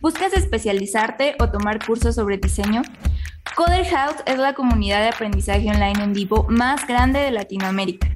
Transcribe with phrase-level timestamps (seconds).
[0.00, 2.80] ¿Buscas especializarte o tomar cursos sobre diseño?
[3.54, 8.08] Coder House es la comunidad de aprendizaje online en vivo más grande de Latinoamérica.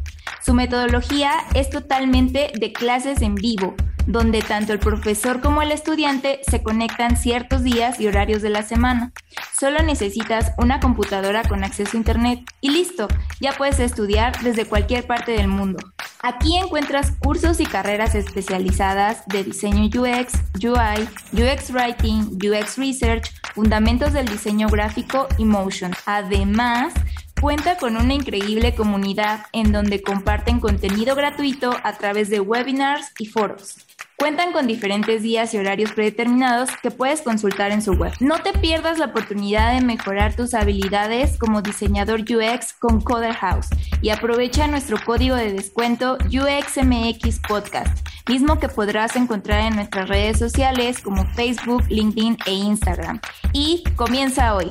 [0.42, 3.74] Su metodología es totalmente de clases en vivo,
[4.06, 8.62] donde tanto el profesor como el estudiante se conectan ciertos días y horarios de la
[8.62, 9.12] semana.
[9.54, 13.08] Solo necesitas una computadora con acceso a Internet y listo,
[13.40, 15.93] ya puedes estudiar desde cualquier parte del mundo.
[16.26, 24.14] Aquí encuentras cursos y carreras especializadas de diseño UX, UI, UX Writing, UX Research, fundamentos
[24.14, 25.92] del diseño gráfico y motion.
[26.06, 26.94] Además,
[27.38, 33.26] cuenta con una increíble comunidad en donde comparten contenido gratuito a través de webinars y
[33.26, 33.84] foros.
[34.24, 38.10] Cuentan con diferentes días y horarios predeterminados que puedes consultar en su web.
[38.20, 43.68] No te pierdas la oportunidad de mejorar tus habilidades como diseñador UX con Coder House
[44.00, 50.38] y aprovecha nuestro código de descuento UXMX Podcast, mismo que podrás encontrar en nuestras redes
[50.38, 53.20] sociales como Facebook, LinkedIn e Instagram.
[53.52, 54.70] Y comienza hoy.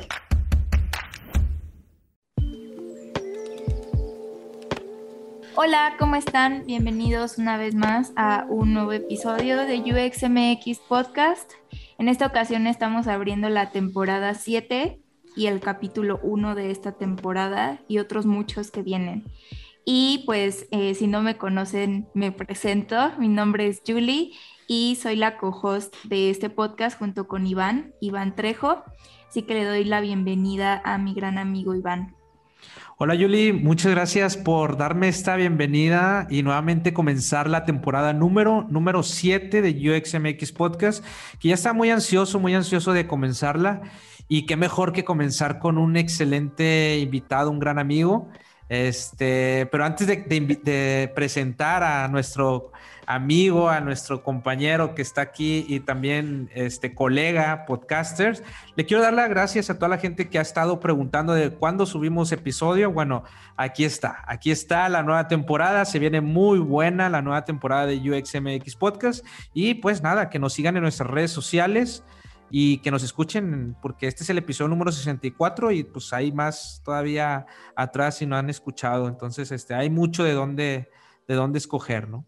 [5.56, 6.64] Hola, ¿cómo están?
[6.66, 11.52] Bienvenidos una vez más a un nuevo episodio de UXMX Podcast.
[11.96, 15.00] En esta ocasión estamos abriendo la temporada 7
[15.36, 19.26] y el capítulo 1 de esta temporada y otros muchos que vienen.
[19.84, 23.12] Y pues eh, si no me conocen, me presento.
[23.18, 24.32] Mi nombre es Julie
[24.66, 28.82] y soy la co-host de este podcast junto con Iván, Iván Trejo.
[29.28, 32.13] Así que le doy la bienvenida a mi gran amigo Iván.
[33.04, 39.02] Hola Yuli, muchas gracias por darme esta bienvenida y nuevamente comenzar la temporada número, número
[39.02, 41.04] 7 de UXMX Podcast,
[41.38, 43.82] que ya está muy ansioso, muy ansioso de comenzarla
[44.26, 48.30] y qué mejor que comenzar con un excelente invitado, un gran amigo.
[48.68, 52.72] Este, pero antes de, presentar a nuestro
[53.06, 58.42] amigo, a nuestro compañero que está aquí y también este colega podcasters.
[58.76, 61.84] Le quiero dar las gracias a toda la gente que ha estado preguntando de cuándo
[61.84, 62.90] subimos episodio.
[62.90, 63.24] Bueno,
[63.56, 67.96] aquí está, aquí está la nueva temporada, se viene muy buena la nueva temporada de
[67.98, 72.02] UXMX Podcast y pues nada, que nos sigan en nuestras redes sociales
[72.50, 76.82] y que nos escuchen porque este es el episodio número 64 y pues hay más
[76.84, 77.46] todavía
[77.76, 80.88] atrás si no han escuchado, entonces este hay mucho de dónde
[81.28, 82.26] de dónde escoger, ¿no?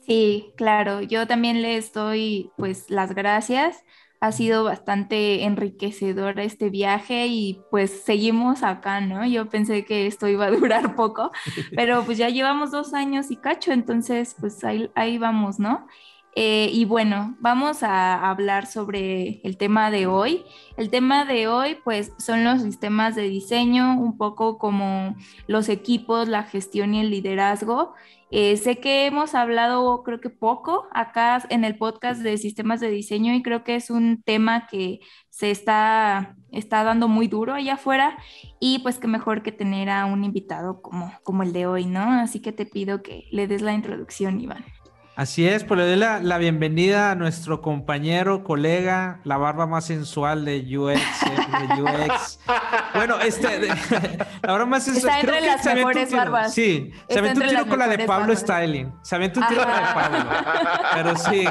[0.00, 3.84] Sí, claro, yo también les doy pues las gracias.
[4.20, 9.24] Ha sido bastante enriquecedor este viaje y pues seguimos acá, ¿no?
[9.26, 11.30] Yo pensé que esto iba a durar poco,
[11.76, 15.86] pero pues ya llevamos dos años y cacho, entonces pues ahí, ahí vamos, ¿no?
[16.34, 20.44] Eh, y bueno, vamos a hablar sobre el tema de hoy.
[20.76, 25.16] El tema de hoy, pues, son los sistemas de diseño, un poco como
[25.46, 27.94] los equipos, la gestión y el liderazgo.
[28.30, 32.90] Eh, sé que hemos hablado, creo que poco, acá en el podcast de sistemas de
[32.90, 35.00] diseño y creo que es un tema que
[35.30, 38.18] se está, está dando muy duro allá afuera
[38.60, 42.02] y pues que mejor que tener a un invitado como, como el de hoy, ¿no?
[42.02, 44.64] Así que te pido que le des la introducción, Iván.
[45.18, 50.44] Así es, pues le doy la, bienvenida a nuestro compañero, colega, la barba más sensual
[50.44, 51.00] de UX.
[51.74, 52.38] De UX.
[52.94, 53.66] Bueno, este,
[54.42, 55.18] la barba más sensual.
[55.18, 56.54] Está entre las mejores barbas.
[56.54, 58.92] Sí, se aventó un tiro con la de Pablo Styling.
[59.02, 60.30] Se aventó un tiro con la de Pablo.
[60.94, 61.44] Pero sí.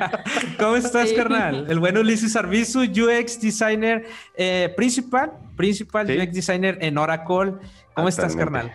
[0.58, 1.66] ¿Cómo estás, carnal?
[1.68, 7.52] El bueno Ulises Arbizu, UX designer eh, principal, principal UX designer en Oracle.
[7.92, 8.72] ¿Cómo estás, carnal?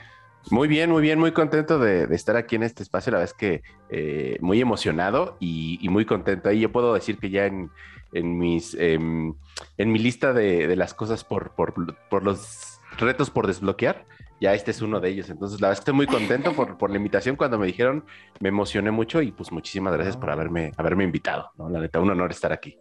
[0.51, 3.11] Muy bien, muy bien, muy contento de, estar aquí en este espacio.
[3.11, 6.49] La verdad es que eh, muy emocionado y, muy contento.
[6.49, 7.71] Ahí yo puedo decir que ya en,
[8.13, 9.33] mis, em,
[9.77, 14.05] en mi lista de, las cosas por, por, los retos por desbloquear,
[14.39, 15.29] ya este es uno de ellos.
[15.29, 17.35] Entonces, la verdad es que estoy muy contento por, por la invitación.
[17.35, 18.05] Cuando me dijeron,
[18.39, 21.51] me emocioné mucho y pues muchísimas gracias por haberme, haberme invitado.
[21.57, 21.69] ¿no?
[21.69, 22.77] La neta, un honor estar aquí.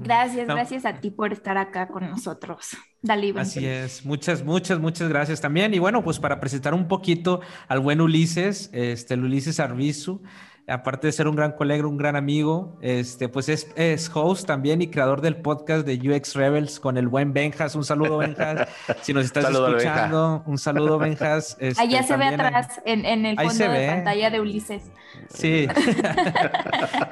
[0.00, 2.76] Gracias, gracias a ti por estar acá con nosotros.
[3.00, 5.72] Dale, Así es, muchas, muchas, muchas gracias también.
[5.74, 10.22] Y bueno, pues para presentar un poquito al buen Ulises, este, el Ulises Arbizu,
[10.68, 14.82] aparte de ser un gran colega, un gran amigo, este, pues es, es, host también
[14.82, 17.74] y creador del podcast de UX Rebels con el buen Benjas.
[17.74, 18.68] Un saludo, Benjas.
[19.02, 21.56] Si nos estás escuchando, un saludo, Benjas.
[21.58, 24.82] Este, Allá se ve atrás, en, en, el fondo de pantalla de Ulises.
[25.30, 25.68] Sí.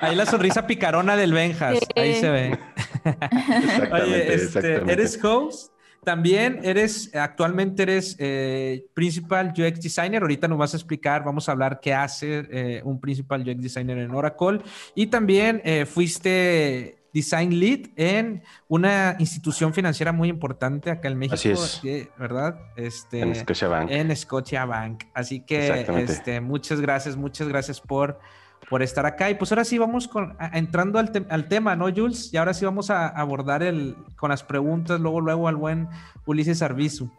[0.01, 1.79] Ahí la sonrisa picarona del Benjas.
[1.97, 2.59] Ahí se ve.
[3.93, 5.76] Oye, este, ¿eres host?
[6.07, 10.23] También eres, actualmente eres eh, principal UX designer.
[10.23, 13.99] Ahorita nos vas a explicar, vamos a hablar qué hace eh, un principal UX designer
[13.99, 14.61] en Oracle.
[14.95, 21.61] Y también eh, fuiste design lead en una institución financiera muy importante acá en México.
[21.61, 22.09] Así es.
[22.17, 22.57] ¿Verdad?
[22.77, 23.91] Este, en Scotia Bank.
[23.91, 25.05] En Scotia Bank.
[25.13, 28.21] Así que este, muchas gracias, muchas gracias por
[28.69, 29.31] por estar acá.
[29.31, 32.33] Y pues ahora sí vamos con, entrando al, al, tema, ¿no, Jules?
[32.33, 35.89] Y ahora sí vamos a abordar el, con las preguntas, luego, luego al buen
[36.25, 37.11] Ulises Arbizu.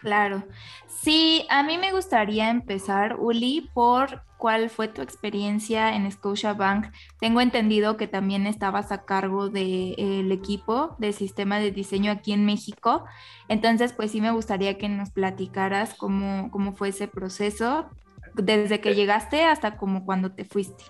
[0.00, 0.44] Claro.
[0.86, 6.92] Sí, a mí me gustaría empezar, Uli, por cuál fue tu experiencia en Scotiabank.
[7.18, 12.44] Tengo entendido que también estabas a cargo del equipo de sistema de diseño aquí en
[12.44, 13.06] México.
[13.48, 17.86] Entonces, pues sí me gustaría que nos platicaras cómo, cómo fue ese proceso,
[18.34, 20.84] desde que llegaste hasta como cuando te fuiste.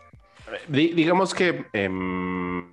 [0.68, 2.70] digamos que em,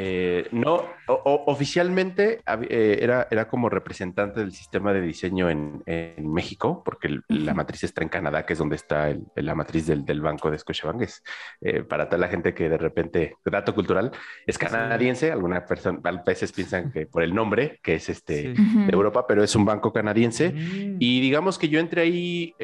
[0.00, 0.84] eh, no,
[1.24, 2.40] oficialmente
[2.70, 5.82] eh, era, era como representante del sistema de diseño en,
[6.18, 10.52] México, porque la matriz está en Canadá, que es donde está la matriz del, banco
[10.52, 11.02] de Scotiabank.
[11.02, 11.24] Es,
[11.60, 14.12] eh, para toda la gente que de repente, dato cultural,
[14.46, 15.32] es canadiense.
[15.32, 19.42] Algunas personas a veces piensan que por el nombre, que es este de Europa, pero
[19.42, 20.50] es un banco canadiense.
[20.50, 20.96] Mm.
[21.00, 22.54] Y digamos que yo entré ahí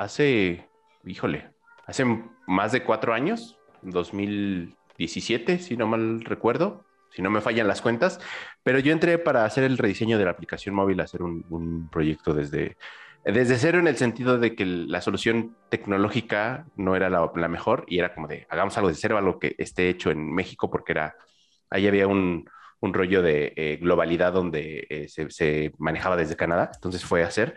[0.00, 0.68] hace,
[1.04, 1.50] híjole,
[1.86, 2.04] hace
[2.46, 7.80] más de cuatro años, 2000 17, si no mal recuerdo, si no me fallan las
[7.80, 8.20] cuentas,
[8.62, 12.76] pero yo entré para hacer el rediseño de la aplicación móvil, hacer un, proyecto desde,
[13.24, 17.98] desde cero en el sentido de que la solución tecnológica no era la, mejor y
[17.98, 21.16] era como de, hagamos algo de cero, algo que esté hecho en México, porque era,
[21.70, 22.44] ahí había un,
[22.82, 27.56] rollo de eh, globalidad donde eh, se, manejaba desde Canadá, entonces fue a hacer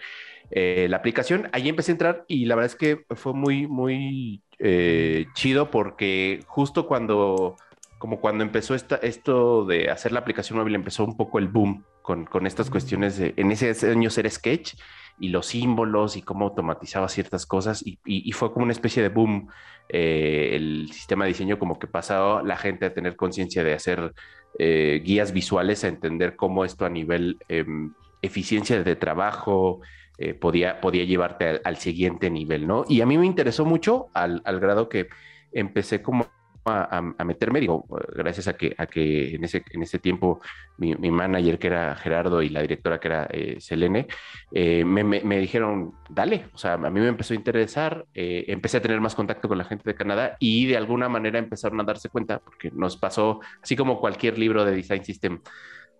[0.56, 4.44] eh, la aplicación, ahí empecé a entrar y la verdad es que fue muy, muy
[4.60, 7.56] eh, chido porque justo cuando,
[7.98, 11.84] como cuando empezó esta, esto de hacer la aplicación móvil, empezó un poco el boom
[12.04, 14.76] con, con estas cuestiones de, en ese año ser sketch
[15.20, 19.10] y los símbolos y cómo automatizaba ciertas cosas y, y, fue como una especie de
[19.10, 19.48] boom
[19.90, 24.14] eh, el sistema de diseño como que pasaba la gente a tener conciencia de hacer
[24.60, 29.82] eh, guías visuales a entender cómo esto a nivel em, eficiencia de trabajo
[30.24, 32.86] eh, podía, podía llevarte al, siguiente nivel, ¿no?
[32.88, 35.10] Y a mí me interesó mucho al, grado que
[35.52, 36.28] empecé como
[36.66, 37.86] a, meterme, digo,
[38.16, 40.40] gracias a que, a que en, ese, en ese tiempo
[40.78, 44.08] mi, manager que era Gerardo y la directora que era eh, Selene,
[44.54, 49.02] eh, me, dijeron, dale, o sea, a mí me empezó a interesar, empecé a tener
[49.02, 52.40] más contacto con la gente de Canadá y de alguna manera empezaron a darse cuenta,
[52.40, 55.42] porque nos pasó, así como cualquier libro de Design System,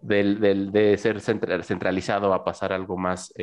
[0.04, 3.34] del, de ser centralizado a pasar algo más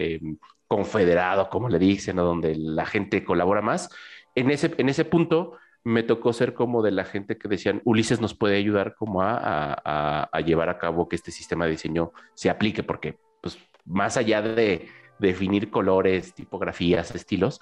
[0.67, 3.91] confederado, como le dicen, o donde la gente colabora más.
[4.35, 8.21] En ese, en ese punto me tocó ser como de la gente que decían, Ulises
[8.21, 12.51] nos puede ayudar como a, a, llevar a cabo que este sistema de diseño se
[12.51, 17.61] aplique, porque pues más allá de definir colores, tipografías, estilos,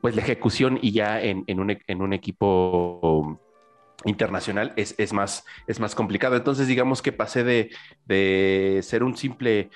[0.00, 3.40] pues la ejecución y ya en, en, un, en un, equipo
[4.04, 6.36] internacional es, es, más, es más complicado.
[6.36, 7.70] Entonces, digamos que pasé de,
[8.06, 9.70] de ser un simple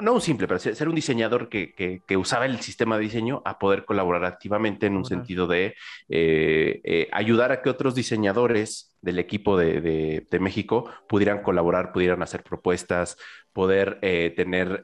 [0.00, 3.84] no un simple, pero ser un diseñador que, usaba el sistema de diseño a poder
[3.84, 5.74] colaborar activamente en un sentido de
[6.08, 12.42] eh, eh, ayudar a que otros diseñadores del equipo de, México pudieran colaborar, pudieran hacer
[12.42, 13.16] propuestas,
[13.52, 14.82] poder eh, tener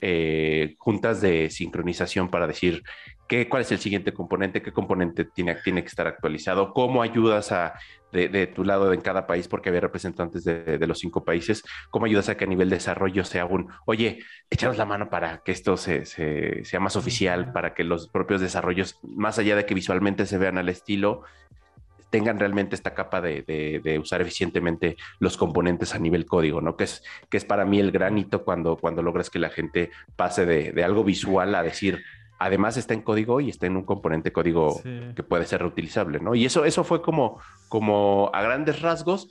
[0.78, 2.82] juntas de sincronización para decir
[3.30, 7.52] qué, cuál es el siguiente componente, qué componente tiene, tiene que estar actualizado, cómo ayudas
[7.52, 7.74] a
[8.10, 12.28] de, tu lado en cada país, porque había representantes de, los cinco países, ¿cómo ayudas
[12.28, 14.18] a que a nivel de desarrollo sea un, oye,
[14.50, 18.98] echanos la mano para que esto se, sea más oficial, para que los propios desarrollos,
[19.04, 21.22] más allá de que visualmente se vean al estilo,
[22.10, 26.76] tengan realmente esta capa de, usar eficientemente los componentes a nivel código, ¿no?
[26.76, 30.44] Que es, que es para mí el granito cuando, cuando logras que la gente pase
[30.44, 32.02] de, algo visual a decir,
[32.40, 34.80] además está en código y está en un componente código
[35.14, 36.34] que puede ser reutilizable, ¿no?
[36.34, 39.28] Y eso, eso fue como, como a grandes rasgos.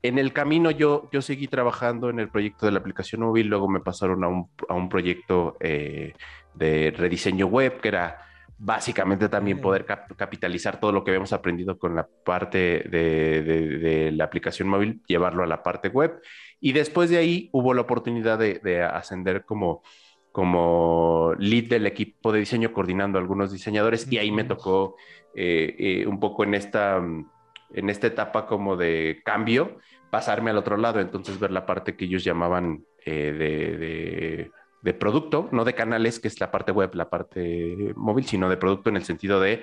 [0.00, 3.68] En el camino yo, yo seguí trabajando en el proyecto de la aplicación móvil, luego
[3.68, 6.14] me pasaron a un, a un proyecto eh,
[6.54, 8.18] de rediseño web, que era
[8.58, 14.22] básicamente también poder capitalizar todo lo que habíamos aprendido con la parte de, de, la
[14.22, 16.20] aplicación móvil, llevarlo a la parte web.
[16.60, 19.82] Y después de ahí hubo la oportunidad de, de ascender como
[20.32, 24.96] como lead del equipo de diseño, coordinando a algunos diseñadores, y ahí me tocó
[25.34, 29.78] eh, eh, un poco en esta, en esta etapa como de cambio,
[30.10, 34.50] pasarme al otro lado, entonces ver la parte que ellos llamaban eh,
[34.82, 38.56] de, producto, no de canales, que es la parte web, la parte móvil, sino de
[38.56, 39.62] producto en el sentido de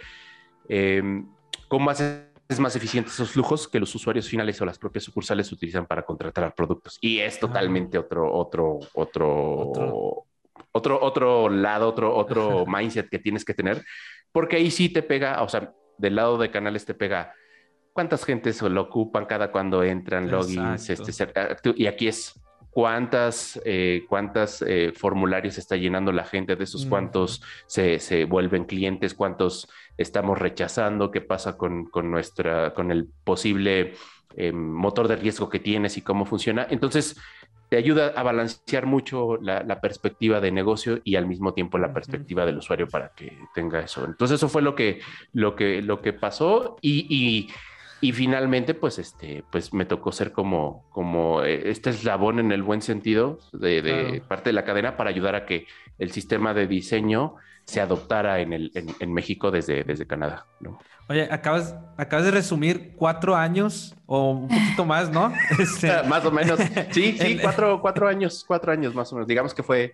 [0.68, 1.28] em,
[1.68, 5.86] cómo haces más eficientes esos flujos que los usuarios finales o las propias sucursales utilizan
[5.86, 6.98] para contratar productos.
[7.02, 10.26] Y es totalmente otro, otro, otro, otro,
[10.72, 13.84] otro lado, otro, otro mindset que tienes que tener,
[14.32, 17.34] porque ahí sí te pega, o sea, del lado de canales te pega
[17.94, 21.12] cuántas gentes lo ocupan cada cuando entran, logins, este,
[21.76, 27.42] y aquí es cuántas, eh, cuántas eh, formularios está llenando la gente, de esos cuántos
[27.68, 33.94] se, se, vuelven clientes, cuántos estamos rechazando, qué pasa con, con nuestra, con el posible
[34.36, 36.68] eh, motor de riesgo que tienes y cómo funciona.
[36.70, 37.20] Entonces,
[37.70, 42.46] te ayuda a balancear mucho la, perspectiva de negocio y al mismo tiempo la perspectiva
[42.46, 44.04] del usuario para que tenga eso.
[44.06, 45.00] Entonces, eso fue lo que,
[45.34, 47.48] lo que, lo que pasó y,
[48.02, 52.64] y, finalmente, pues, este, pues me tocó ser como, como eh, este eslabón en el
[52.64, 55.68] buen sentido de, parte de la cadena para ayudar a que
[56.00, 57.36] el sistema de diseño
[57.70, 60.48] se adoptara en, el, en, México desde, desde Canadá.
[60.60, 60.80] ¿no?
[61.08, 65.32] Oye, acabas, acabas de resumir cuatro años o un poquito más, ¿no?
[65.60, 66.02] Este...
[66.08, 66.60] más o menos.
[66.92, 69.28] Sí, sí, cuatro, cuatro años, cuatro años más o menos.
[69.28, 69.94] Digamos que fue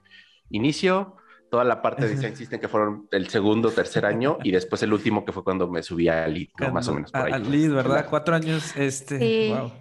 [0.49, 1.17] inicio,
[1.51, 4.93] toda la parte de Design System que fueron el segundo, tercer año y después el
[4.93, 7.11] último que fue cuando me subí a Lead, más o menos.
[7.11, 7.33] Por ahí.
[7.33, 8.07] A Lead, ¿verdad?
[8.09, 9.53] Cuatro años, este, sí.
[9.53, 9.71] wow.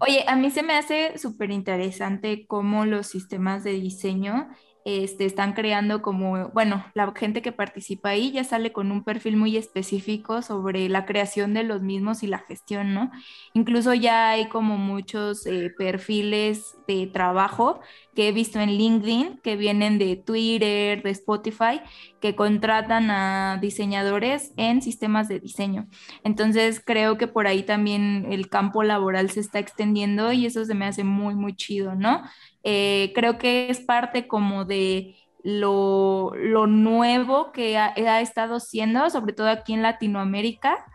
[0.00, 4.48] Oye, a mí se me hace súper interesante cómo los sistemas de diseño
[4.84, 9.36] este, están creando como, bueno, la gente que participa ahí ya sale con un perfil
[9.36, 13.10] muy específico sobre la creación de los mismos y la gestión, ¿no?
[13.54, 17.80] Incluso ya hay como muchos eh, perfiles de trabajo
[18.14, 21.80] que he visto en LinkedIn, que vienen de Twitter, de Spotify,
[22.20, 25.88] que contratan a diseñadores en sistemas de diseño.
[26.22, 30.74] Entonces creo que por ahí también el campo laboral se está extendiendo y eso se
[30.74, 32.22] me hace muy, muy chido, ¿no?
[32.62, 36.32] Eh, creo que es parte como de lo,
[36.66, 40.86] nuevo que ha, ha, estado siendo, sobre todo aquí en Latinoamérica,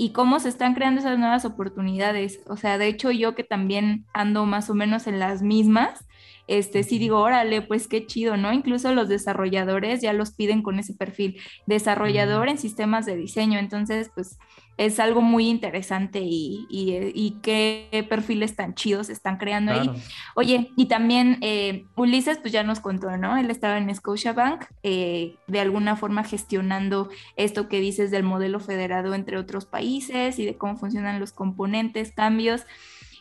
[0.00, 2.40] y cómo se están creando esas nuevas oportunidades.
[2.46, 6.07] O sea, de hecho yo que también ando más o menos en las mismas,
[6.48, 8.52] este, sí digo, órale, pues qué chido, ¿no?
[8.52, 13.58] Incluso los desarrolladores ya los piden con ese perfil, desarrollador en sistemas de diseño.
[13.58, 14.38] Entonces, pues
[14.78, 19.90] es algo muy interesante y, y, qué perfiles tan chidos están creando ahí.
[20.36, 23.36] Oye, y también eh, Ulises, pues ya nos contó, ¿no?
[23.36, 29.14] Él estaba en Scotiabank, eh, de alguna forma gestionando esto que dices del modelo federado
[29.14, 32.64] entre otros países y de cómo funcionan los componentes, cambios.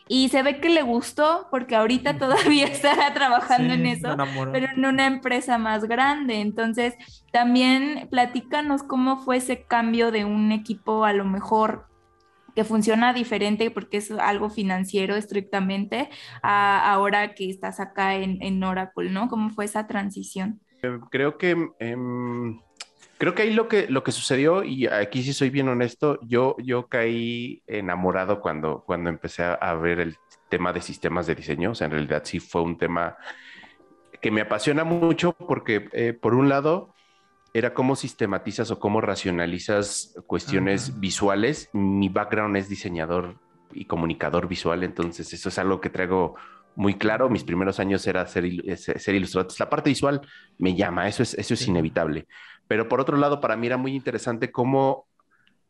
[0.08, 4.16] Y se ve que le gustó porque ahorita todavía está trabajando en eso,
[4.52, 6.42] pero en una empresa más grande.
[6.42, 6.96] Entonces,
[7.32, 11.88] también platícanos cómo fue ese cambio de un equipo a lo mejor
[12.56, 16.10] que funciona diferente porque es algo financiero estrictamente,
[16.42, 19.28] a ahora que estás acá en, en Oracle, ¿no?
[19.28, 20.60] ¿Cómo fue esa transición?
[21.12, 21.56] Creo que...
[21.80, 22.60] Em,
[23.18, 26.56] creo que ahí lo que, lo que sucedió, y aquí sí soy bien honesto, yo,
[26.60, 30.18] yo caí enamorado cuando, cuando empecé a, ver el
[30.50, 31.72] tema de sistemas de diseño.
[31.72, 33.18] O sea, en realidad sí fue un tema
[34.22, 36.94] que me apasiona mucho porque, eh, por un lado,
[37.54, 41.70] era cómo sistematizas o cómo racionalizas cuestiones visuales.
[41.74, 43.36] Mi background es diseñador
[43.74, 46.36] y comunicador visual, entonces eso es algo que traigo
[46.76, 47.30] muy claro.
[47.30, 48.46] Mis primeros años era ser,
[48.78, 49.52] ser ilustrador.
[49.58, 50.22] La parte visual
[50.60, 52.28] me llama, eso es, eso es inevitable.
[52.68, 55.06] Pero por otro lado, para mí era muy interesante cómo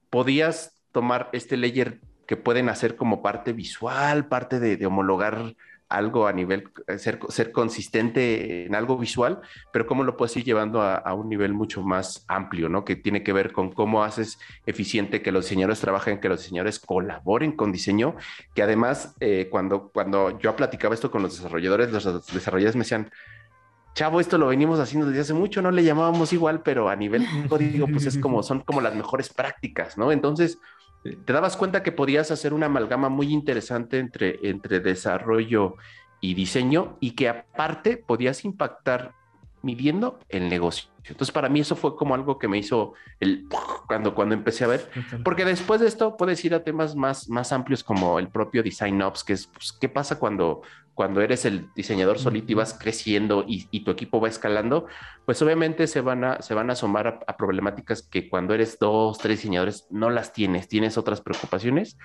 [0.10, 5.56] podías tomar este layer que pueden hacer como parte visual, parte de, homologar
[5.90, 9.40] algo a nivel, eh, ser, ser, consistente en algo visual,
[9.72, 12.84] pero cómo lo puedes ir llevando a, un nivel mucho más amplio, ¿no?
[12.84, 16.80] Que tiene que ver con cómo haces eficiente que los diseñadores trabajen, que los diseñadores
[16.80, 18.16] colaboren con diseño,
[18.54, 23.10] que además eh, cuando, cuando yo platicaba esto con los desarrolladores, los desarrolladores me decían,
[23.98, 27.26] chavo, esto lo venimos haciendo desde hace mucho, no le llamábamos igual, pero a nivel
[27.50, 30.12] código, pues es como, son como las mejores prácticas, ¿no?
[30.12, 30.60] Entonces,
[31.26, 35.78] te dabas cuenta que podías hacer una amalgama muy interesante entre, entre desarrollo
[36.22, 39.14] y diseño y que aparte podías impactar
[39.64, 40.92] midiendo el negocio.
[41.00, 43.48] Entonces, para mí eso fue como algo que me hizo el
[43.88, 44.92] cuando, cuando empecé a ver,
[45.24, 49.02] porque después de esto puedes ir a temas más, más amplios como el propio design
[49.02, 50.62] ops, que es pues, qué pasa cuando,
[50.98, 54.88] cuando eres el diseñador solito y vas creciendo y, tu equipo va escalando,
[55.26, 59.20] pues obviamente se van a, se van a asomar a, problemáticas que cuando eres dos,
[59.20, 62.00] tres diseñadores no las tienes, tienes otras preocupaciones.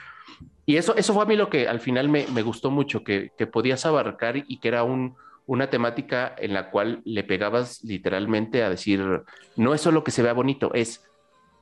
[0.67, 3.31] Y eso, eso fue a mí lo que al final me, me gustó mucho, que,
[3.39, 8.63] que podías abarcar y que era un una temática en la cual le pegabas literalmente
[8.63, 9.25] a decir,
[9.57, 11.05] no es solo que se vea bonito, es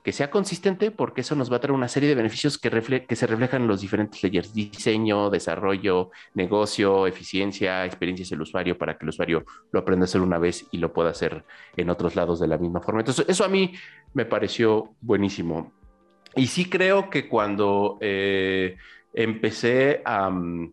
[0.03, 2.71] que sea consistente porque eso nos va a traer una serie de beneficios que,
[3.07, 8.97] que se reflejan en los diferentes layers, diseño, desarrollo, negocio, eficiencia, experiencias del usuario para
[8.97, 11.45] que el usuario lo aprenda a hacer una vez y lo pueda hacer
[11.77, 13.01] en otros lados de la misma forma.
[13.01, 13.75] Entonces, eso a mí
[14.15, 15.73] me pareció buenísimo.
[16.37, 18.77] Y sí creo que cuando eh,
[19.13, 20.31] empecé a...
[20.31, 20.73] Mm,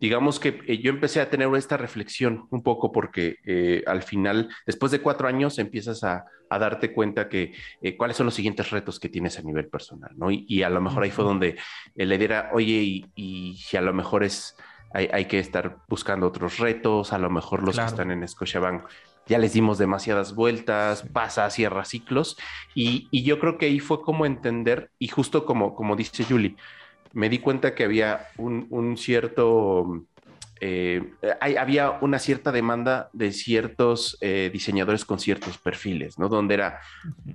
[0.00, 4.48] digamos que eh, yo empecé a tener esta reflexión un poco porque eh, al final,
[4.66, 8.98] después de cuatro años, empiezas a, darte cuenta que eh, cuáles son los siguientes retos
[8.98, 10.32] que tienes a nivel personal, ¿no?
[10.32, 11.56] Y, a lo mejor ahí fue donde
[11.94, 14.56] le diera, oye, y, si a lo mejor es,
[14.92, 18.82] hay, que estar buscando otros retos, a lo mejor los que están en Scotiabank
[19.26, 22.36] ya les dimos demasiadas vueltas, pasa, cierra ciclos,
[22.74, 26.56] y, yo creo que ahí fue como entender, y justo como, como dice Julie,
[27.12, 30.04] me di cuenta que había un, cierto...
[30.62, 36.28] Eh, había una cierta demanda de ciertos eh, diseñadores con ciertos perfiles, ¿no?
[36.28, 36.80] Donde era,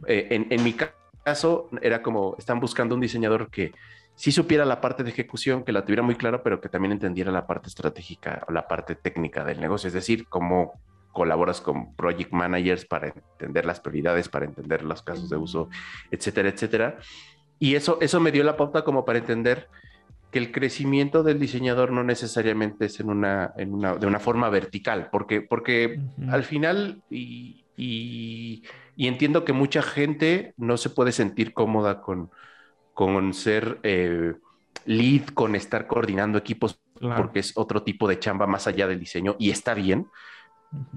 [0.06, 3.74] eh, en, en, mi caso, era como, están buscando un diseñador que
[4.14, 7.32] sí supiera la parte de ejecución, que la tuviera muy clara, pero que también entendiera
[7.32, 10.80] la parte estratégica o la parte técnica del negocio, es decir, cómo
[11.16, 15.70] colaboras con project managers para entender las prioridades, para entender los casos de uso,
[16.12, 16.98] etcétera, etcétera.
[17.60, 19.70] Y eso, eso me dio la pauta como para entender
[20.32, 24.50] que el crecimiento del diseñador no necesariamente es en una, en una de una forma
[24.50, 28.64] vertical, porque, porque al final, y, y,
[28.98, 32.32] entiendo que mucha gente no se puede sentir cómoda con,
[32.94, 34.34] con ser eh,
[34.86, 39.38] lead, con estar coordinando equipos, porque es otro tipo de chamba más allá del diseño
[39.40, 40.08] y está bien.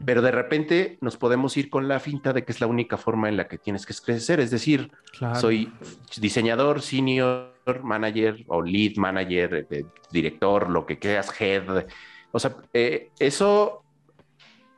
[0.05, 3.29] Pero de repente nos podemos ir con la finta de que es la única forma
[3.29, 4.41] en la que tienes que crecer.
[4.41, 4.91] Es decir,
[5.35, 5.73] soy
[6.19, 11.87] diseñador, senior, manager o lead manager, eh, director, lo que creas, head.
[12.33, 13.83] O sea, eh, eso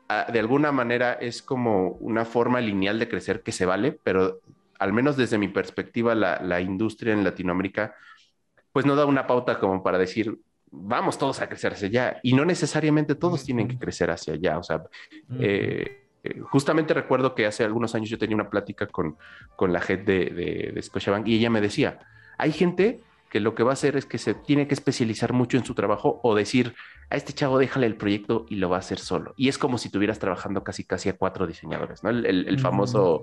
[0.09, 4.41] ah, de alguna manera es como una forma lineal de crecer que se vale, pero
[4.79, 7.95] al menos desde mi perspectiva, la, la industria en Latinoamérica,
[8.73, 10.39] pues no da una pauta como para decir,
[10.71, 14.59] vamos todos a crecer hacia allá y no necesariamente todos tienen que crecer hacia allá.
[14.59, 14.83] O sea,
[15.39, 19.17] eh, eh, justamente recuerdo que hace algunos años yo tenía una plática con,
[19.57, 22.01] con la head de, de, de Scotiabank y ella me decía,
[22.39, 23.01] hay gente
[23.31, 25.75] que lo que va a hacer es que se tiene que especializar mucho en su
[25.75, 26.75] trabajo o decir,
[27.11, 29.35] a este chavo déjale el proyecto y lo va a hacer solo.
[29.37, 32.11] Y es como si estuvieras trabajando casi casi a cuatro diseñadores, ¿no?
[32.11, 33.23] El, famoso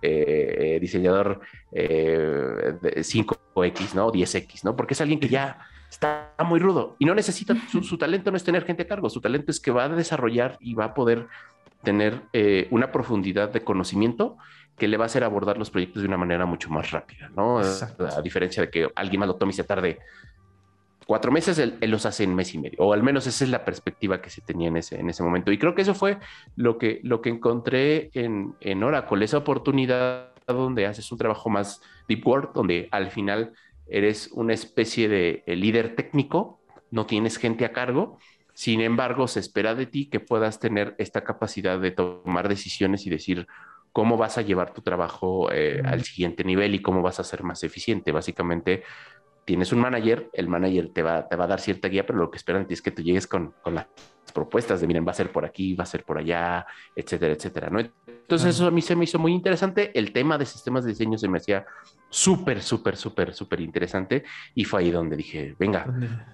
[0.00, 1.40] eh, diseñador
[1.72, 4.12] 5X, ¿no?
[4.12, 4.76] 10X, ¿no?
[4.76, 5.58] Porque es alguien que ya
[5.90, 9.20] está muy rudo y no necesita, su, talento no es tener gente a cargo, su
[9.20, 11.26] talento es que va a desarrollar y va a poder
[11.82, 14.36] tener eh, una profundidad de conocimiento
[14.76, 17.58] que le va a hacer abordar los proyectos de una manera mucho más rápida, ¿no?
[17.58, 19.98] A diferencia de que alguien más lo tome y se tarde
[21.08, 23.64] cuatro meses, él, los hace en mes y medio, o al menos esa es la
[23.64, 25.50] perspectiva que se tenía en ese, en ese momento.
[25.50, 26.18] Y creo que eso fue
[26.54, 31.80] lo que, lo que encontré en, en Oracle, esa oportunidad donde haces un trabajo más
[32.08, 33.52] deep work, donde al final
[33.88, 38.18] eres una especie de eh, líder técnico, no tienes gente a cargo,
[38.58, 43.10] sin embargo, se espera de ti que puedas tener esta capacidad de tomar decisiones y
[43.10, 43.46] decir
[43.92, 47.44] cómo vas a llevar tu trabajo eh, al siguiente nivel y cómo vas a ser
[47.44, 48.10] más eficiente.
[48.10, 48.82] Básicamente,
[49.48, 52.30] tienes un manager, el manager te va, te va a dar cierta guía, pero lo
[52.30, 53.86] que esperan es que tú llegues con, con las
[54.34, 57.70] propuestas de, miren, va a ser por aquí, va a ser por allá, etcétera, etcétera,
[57.70, 57.80] ¿no?
[57.80, 59.98] Entonces eso a mí se me hizo muy interesante.
[59.98, 61.64] El tema de sistemas de diseño se me hacía
[62.10, 64.22] súper, súper, súper, súper interesante
[64.54, 65.86] y fue ahí donde dije, venga,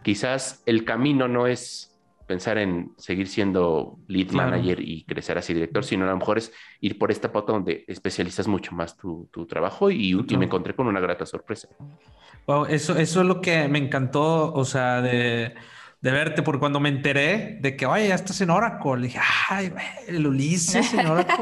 [0.02, 1.93] quizás el camino no es
[2.26, 6.52] pensar en seguir siendo lead manager y crecer así director, sino a lo mejor es
[6.80, 10.86] ir por esta pauta donde especializas mucho más tu, tu trabajo y, me encontré con
[10.86, 11.68] una grata sorpresa.
[12.46, 15.54] Wow, eso, eso es lo que me encantó, o sea, de,
[16.00, 19.72] de verte, porque cuando me enteré de que, oye, ya estás en Oracle, dije, ay,
[20.06, 21.34] el Ulises en Oracle.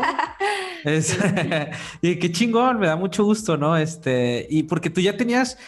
[2.02, 3.76] y qué chingón, me da mucho gusto, ¿no?
[3.76, 5.58] Este, y porque tú ya tenías,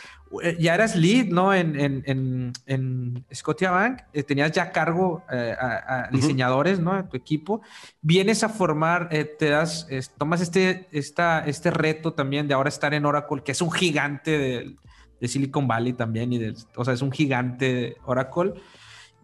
[0.58, 1.54] ya eras lead, ¿no?
[1.54, 6.96] En, en, en, en Scotiabank, eh, tenías ya cargo eh, a, diseñadores, ¿no?
[6.96, 7.62] De tu equipo.
[8.00, 13.06] Vienes a formar, te das, tomas este, esta, este reto también de ahora estar en
[13.06, 14.76] Oracle, que es un gigante de,
[15.20, 18.54] de Silicon Valley también, y de, o sea, es un gigante de Oracle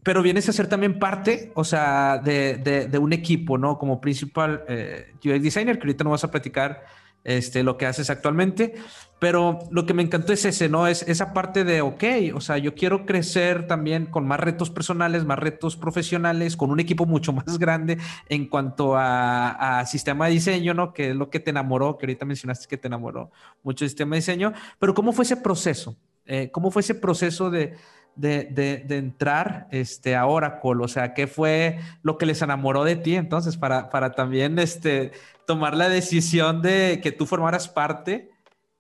[0.03, 2.57] pero vienes a ser también parte, o sea, de,
[2.90, 3.79] de, un equipo, ¿no?
[3.79, 6.85] Como principal eh, UX designer, que ahorita no vas a platicar
[7.24, 8.74] este, lo que haces actualmente,
[9.18, 10.87] pero lo que me encantó es ese, ¿no?
[10.87, 12.04] Es esa parte de, ok,
[12.35, 16.80] o sea, yo quiero crecer también con más retos personales, más retos profesionales, con un
[16.80, 20.92] equipo mucho más grande en cuanto a, a sistema de diseño, ¿no?
[20.94, 23.30] Que es lo que te enamoró, que ahorita mencionaste que te enamoró
[23.62, 25.96] mucho el sistema de diseño, pero ¿cómo fue ese proceso?
[26.26, 27.74] Eh, ¿Cómo fue ese proceso de
[28.20, 30.83] de, entrar este, a Oracle?
[30.83, 35.12] O sea, ¿qué fue lo que les enamoró de ti entonces para, para también este,
[35.46, 38.30] tomar la decisión de que tú formaras parte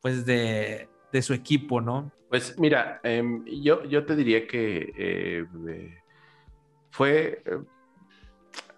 [0.00, 0.88] pues de,
[1.20, 2.10] su equipo, ¿no?
[2.28, 5.44] Pues mira, em, yo, yo te diría que eh,
[6.90, 7.42] fue,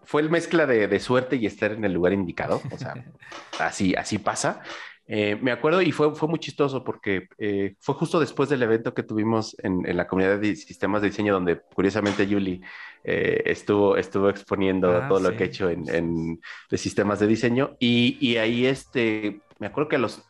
[0.04, 2.62] fue el mezcla de, de, suerte y estar en el lugar indicado.
[2.70, 2.94] O sea,
[3.60, 4.62] así, así pasa.
[5.06, 8.94] Eh, me acuerdo y fue, fue muy chistoso porque eh, fue justo después del evento
[8.94, 12.62] que tuvimos en, la comunidad de sistemas de diseño, donde curiosamente Yuli
[13.04, 17.76] eh, estuvo, estuvo exponiendo ah, todo lo que ha hecho en, de sistemas de diseño.
[17.80, 20.22] Y, ahí este, me acuerdo que a, los,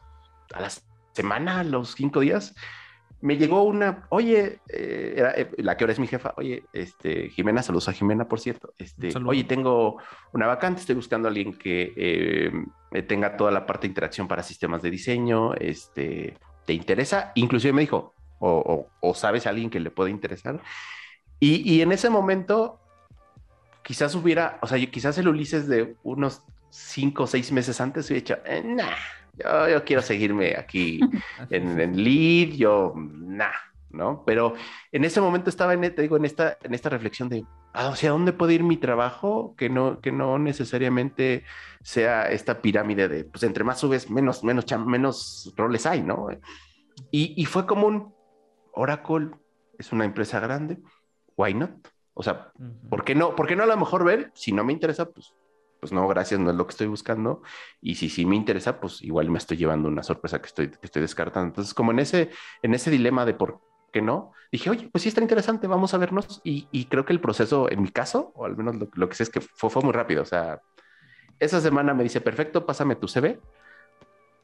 [0.55, 0.71] a la
[1.13, 2.55] semana, los cinco días,
[3.23, 7.31] me llegó una, oye, eh, era, eh, la que ahora es mi jefa, oye, este,
[7.31, 9.99] Jimena, saludos a Jimena, por cierto, este, oye, tengo
[10.33, 14.43] una vacante, estoy buscando a alguien que eh, tenga toda la parte de interacción para
[14.43, 17.31] sistemas de diseño, este, ¿te interesa?
[17.37, 20.61] Inclusive me dijo, o, o, sabes a alguien que le puede interesar.
[21.39, 22.81] Y, y, en ese momento,
[23.85, 28.21] quizás hubiera, o sea, quizás el Ulises de unos cinco o seis meses antes hubiera
[28.21, 28.97] dicho, nah
[29.35, 31.01] yo, quiero seguirme aquí
[31.51, 33.53] en, en lead, yo, nah,
[33.91, 34.23] ¿no?
[34.25, 34.55] Pero
[34.91, 38.11] en ese momento estaba, en, te digo, en esta, en esta reflexión de, ah, ¿hacia
[38.11, 39.55] dónde puede ir mi trabajo?
[39.57, 41.45] Que no, que no necesariamente
[41.83, 46.29] sea esta pirámide de, pues entre más subes, menos, menos, menos roles hay, ¿no?
[47.11, 48.15] Y, y fue como un,
[48.75, 49.31] Oracle
[49.79, 50.79] es una empresa grande,
[51.37, 51.71] why not?
[52.15, 52.53] O sea,
[52.91, 53.35] ¿por qué no?
[53.35, 54.31] ¿Por qué no a lo mejor ver?
[54.35, 55.35] Si no me interesa, pues
[55.83, 57.43] pues no, gracias, no es lo que estoy buscando.
[57.81, 60.79] Y si sí me interesa, pues igual me estoy llevando una sorpresa que estoy, que
[60.81, 61.49] estoy descartando.
[61.49, 62.31] Entonces, como en ese,
[62.63, 63.61] en ese dilema de por
[63.93, 66.41] qué no, dije, oye, pues sí está interesante, vamos a vernos.
[66.45, 69.25] Y, y creo que el proceso, en mi caso, o al menos lo, que sé
[69.25, 70.23] es que fue, fue, muy rápido.
[70.23, 70.63] O sea,
[71.41, 73.41] esa semana me dice, perfecto, pásame tu CV,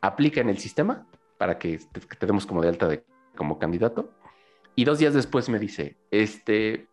[0.00, 1.06] aplica en el sistema
[1.38, 3.04] para que te, que te demos como de alta de,
[3.36, 4.10] como candidato.
[4.74, 6.88] Y dos días después me dice, este,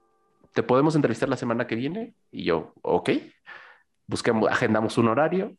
[0.53, 2.13] ¿te podemos entrevistar la semana que viene?
[2.31, 3.09] Y yo, ok
[4.07, 5.55] busquemos, agendamos un horario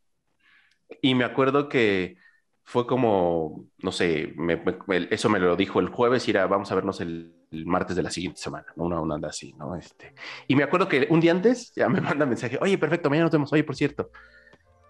[1.02, 2.16] y me acuerdo que
[2.64, 4.34] fue como, no sé,
[5.10, 7.32] eso me lo dijo el jueves y era, vamos a vernos el,
[7.64, 8.84] martes de la siguiente semana, ¿no?
[8.84, 9.76] una, onda así, ¿no?
[9.76, 10.14] Este,
[10.46, 13.32] y me acuerdo que un día antes ya me manda mensaje, oye, perfecto, mañana nos
[13.32, 14.10] vemos, oye, por cierto,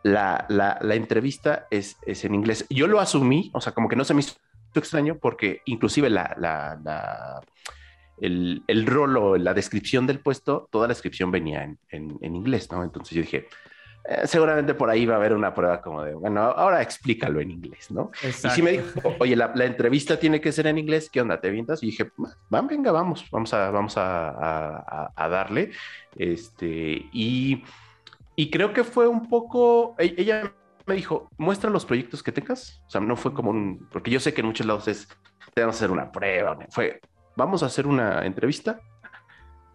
[0.03, 2.65] la, la, la entrevista es, es, en inglés.
[2.71, 4.37] Yo lo asumí, o sea, como que no se me hizo
[4.75, 7.41] extraño porque inclusive la, la
[8.21, 12.71] el, el rol o la descripción del puesto, toda la descripción venía en, en, inglés,
[12.71, 12.83] ¿no?
[12.83, 13.49] Entonces yo dije,
[14.09, 17.51] eh, seguramente por ahí va a haber una prueba como de, bueno, ahora explícalo en
[17.51, 18.11] inglés, ¿no?
[18.23, 21.41] Y sí me dijo, oye, la, la, entrevista tiene que ser en inglés, ¿qué onda?
[21.41, 21.83] ¿Te avientas?
[21.83, 22.11] Y dije,
[22.49, 25.73] van, venga, vamos, vamos a, vamos a, a, a darle.
[26.17, 27.63] Este, y,
[28.37, 30.53] y creo que fue un poco, e, ella
[30.87, 32.83] me dijo, muestra los proyectos que tengas.
[32.87, 35.09] O sea, no fue como un, porque yo sé que en muchos lados es,
[35.53, 36.57] te vamos a hacer una prueba.
[36.71, 37.01] Fue,
[37.37, 38.81] vamos a hacer una entrevista.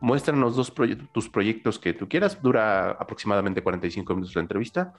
[0.01, 0.73] Muéstranos dos
[1.13, 2.41] tus proyectos que tú quieras.
[2.41, 4.93] Dura aproximadamente 45 minutos la entrevista.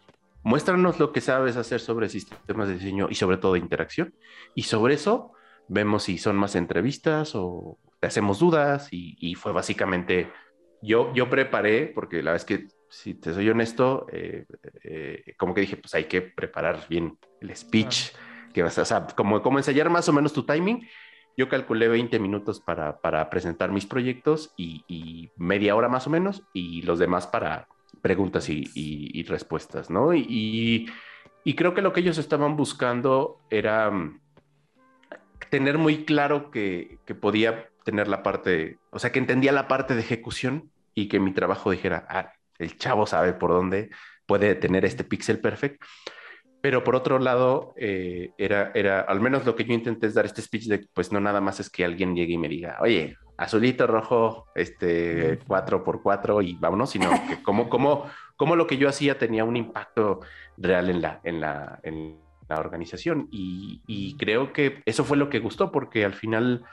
[0.45, 4.15] Muéstranos lo que sabes hacer sobre sistemas de diseño y sobre todo de interacción.
[4.55, 5.33] Y sobre eso
[5.69, 8.89] vemos si son más entrevistas o te hacemos dudas.
[8.93, 10.31] Y, fue básicamente,
[10.81, 14.45] yo, yo preparé, porque la es que, si te soy honesto, eh,
[14.85, 18.13] eh, como que dije, pues hay que preparar bien el speech.
[18.53, 20.87] Que vas a, o sea, como, como ensayar más o menos tu timing
[21.37, 26.43] yo calculé 20 minutos para, para presentar mis proyectos y, media hora más o menos,
[26.53, 27.69] y los demás para
[28.01, 30.15] preguntas y, respuestas, ¿no?
[30.15, 30.91] Y,
[31.57, 34.21] creo que lo que ellos estaban buscando era mm,
[35.51, 39.95] tener muy claro que, que, podía tener la parte, o sea, que entendía la parte
[39.95, 43.91] de ejecución y que mi trabajo dijera, ah, el chavo sabe por dónde
[44.27, 45.83] puede tener este pixel perfect.
[46.63, 50.25] Pero por otro lado, eh, era, era, al menos lo que yo intenté es dar
[50.25, 53.17] este speech de, pues no nada más es que alguien llegue y me diga, oye,
[53.37, 58.77] azulito, rojo, este, 4 por 4 y vámonos, sino que como, como, como lo que
[58.77, 60.21] yo hacía tenía un impacto
[60.57, 63.27] real en la, en la, en la organización.
[63.33, 66.65] Y, y creo que eso fue lo que gustó, porque al final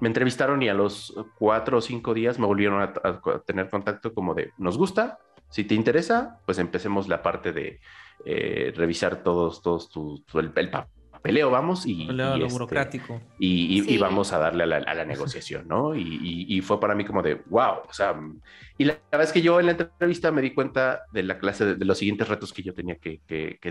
[0.00, 4.14] me entrevistaron y a los cuatro o cinco días me volvieron a, a tener contacto
[4.14, 5.18] como de, nos gusta,
[5.50, 7.78] si te interesa, pues empecemos la parte de
[8.24, 10.50] eh, revisar todos, todos tu, el,
[11.10, 13.20] papeleo, vamos, y, y, este, burocrático.
[13.38, 15.94] Y, vamos a darle a la, negociación, ¿no?
[15.94, 18.14] Y, fue para mí como de, wow, o sea,
[18.78, 21.76] y la, verdad es que yo en la entrevista me di cuenta de la clase,
[21.76, 23.20] de, los siguientes retos que yo tenía que,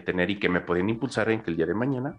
[0.06, 2.18] tener y que me podían impulsar en que el día de mañana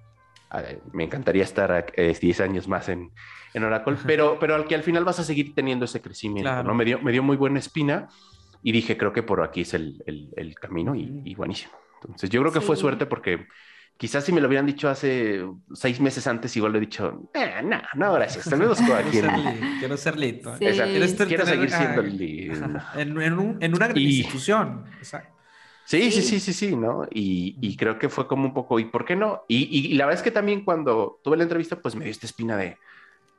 [0.59, 3.11] eh, me encantaría estar 10 eh, años más en,
[3.55, 6.75] en Oracle, pero, pero al que al final vas a seguir teniendo ese crecimiento, ¿no?
[6.75, 8.09] Me dio, me dio muy buena espina
[8.64, 11.73] y dije, creo que por aquí es el, el, camino y, buenísimo.
[12.05, 13.47] Entonces, yo creo que fue suerte porque
[13.97, 17.62] quizás si me lo hubieran dicho hace seis meses antes, igual lo he dicho, eh,
[17.64, 18.45] no, no, gracias.
[18.45, 18.79] Saludos
[19.11, 19.31] quiero,
[19.79, 20.59] quiero ser lead.
[20.59, 21.25] Sí.
[21.27, 22.21] Quiero seguir siendo el
[22.95, 24.85] En, en, un, en, una gran institución.
[24.99, 25.33] Exacto.
[25.87, 27.07] Sí, sí, sí, sí, sí, ¿no?
[27.11, 29.45] Y, y, creo que fue como un poco, ¿y por qué no?
[29.49, 32.25] Y, y, la verdad es que también cuando tuve la entrevista, pues me dio esta
[32.25, 32.79] espina de,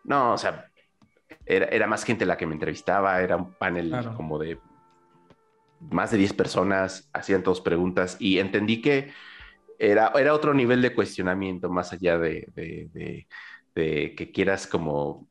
[0.03, 0.69] no, o sea,
[1.43, 4.59] era, era más gente la que me entrevistaba, era un panel como de
[5.91, 9.11] más de 10 personas, hacían todas preguntas y entendí que
[9.79, 15.27] era, era otro nivel de cuestionamiento más allá de, de, que quieras como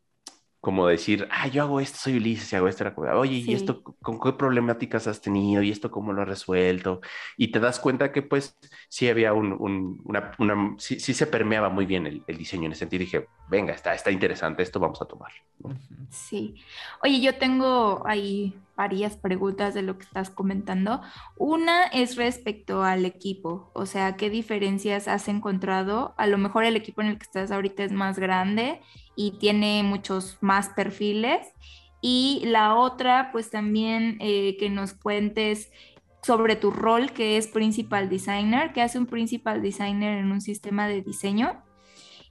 [0.64, 2.90] como decir, ah, yo hago esto, soy Ulises y hago esto.
[2.96, 5.62] Oye, ¿y esto con qué problemáticas has tenido?
[5.62, 7.02] ¿Y esto cómo lo has resuelto?
[7.36, 8.56] Y te das cuenta que pues
[8.88, 13.00] sí había un, una, una sí, se permeaba muy bien el, diseño en ese sentido.
[13.00, 15.32] Dije, venga, está, está interesante, esto vamos a tomar.
[16.08, 16.54] Sí.
[17.02, 21.00] Oye, yo tengo ahí varias preguntas de lo que estás comentando.
[21.36, 26.14] Una es respecto al equipo, o sea, ¿qué diferencias has encontrado?
[26.16, 28.80] A lo mejor el equipo en el que estás ahorita es más grande
[29.16, 31.46] y tiene muchos más perfiles.
[32.00, 35.70] Y la otra, pues también eh, que nos cuentes
[36.22, 40.88] sobre tu rol que es principal designer, ¿qué hace un principal designer en un sistema
[40.88, 41.62] de diseño?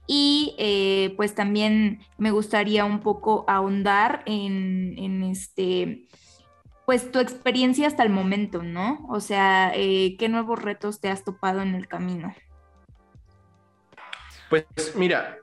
[0.06, 6.06] Y eh, pues también me gustaría un poco ahondar en este,
[6.86, 9.06] pues tu experiencia hasta el momento, ¿no?
[9.08, 12.34] O sea, eh, ¿qué nuevos retos te has topado en el camino?
[14.50, 15.38] Pues mira,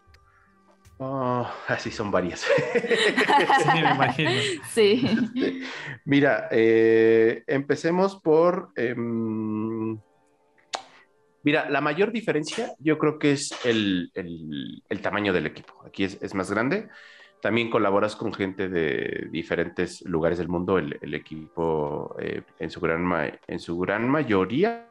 [0.99, 2.41] oh, así son varias.
[2.73, 4.32] sí, me imagino.
[4.69, 5.63] Sí.
[6.06, 8.71] Mira, eh, empecemos por...
[8.75, 9.99] Em,
[11.43, 14.12] mira, la mayor diferencia yo creo que es el,
[15.01, 15.73] tamaño del equipo.
[15.88, 16.88] Aquí es, es más grande.
[17.41, 20.77] También colaboras con gente de diferentes lugares del mundo.
[20.77, 23.04] El, equipo, eh, en, su gran
[23.47, 24.88] en su gran mayoría,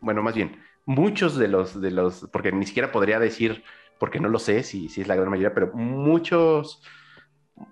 [0.00, 3.64] bueno, más bien, muchos de los, de los, porque ni siquiera podría decir,
[3.98, 6.82] porque no lo sé si, si es la gran mayoría, pero muchos,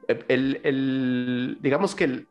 [0.06, 2.28] el, digamos que el,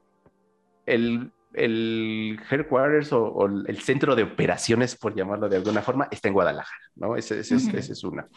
[0.85, 6.33] el, el headquarters o, el centro de operaciones, por llamarlo de alguna forma, está en
[6.33, 7.15] Guadalajara, ¿no?
[7.15, 8.27] Esa es una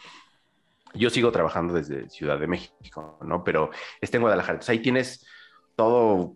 [0.93, 3.43] yo sigo trabajando desde Ciudad de México, ¿no?
[3.43, 4.53] Pero está en Guadalajara.
[4.53, 5.25] Entonces ahí tienes
[5.75, 6.35] todo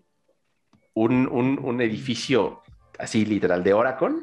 [0.94, 2.62] un, un, edificio
[2.98, 4.16] así literal de Oracle,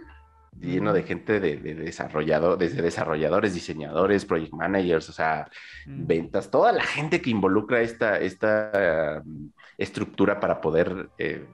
[0.59, 5.49] lleno de gente de, desde desarrolladores, diseñadores, project managers, o sea,
[5.87, 6.07] mm.
[6.07, 11.47] ventas, toda la gente que involucra esta, esta um, estructura para poder eh,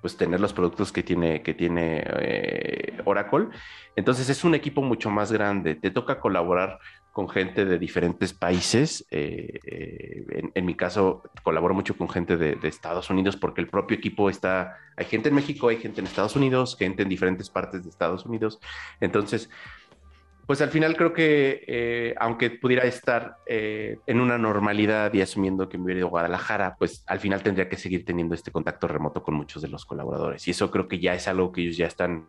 [0.00, 3.48] pues tener los productos que tiene, que tiene eh, Oracle.
[3.96, 5.74] Entonces es un equipo mucho más grande.
[5.74, 6.78] Te toca colaborar
[7.12, 9.06] con gente de diferentes países.
[9.10, 13.96] Eh, eh, en, mi caso, colaboro mucho con gente de, Estados Unidos porque el propio
[13.96, 17.82] equipo está, hay gente en México, hay gente en Estados Unidos, gente en diferentes partes
[17.82, 18.60] de Estados Unidos.
[19.00, 19.50] Entonces,
[20.46, 25.76] pues al final creo que eh, aunque pudiera estar en una normalidad y asumiendo que
[25.76, 29.22] me hubiera ido a Guadalajara, pues al final tendría que seguir teniendo este contacto remoto
[29.22, 30.46] con muchos de los colaboradores.
[30.48, 32.26] Y eso creo que ya es algo que ellos ya están,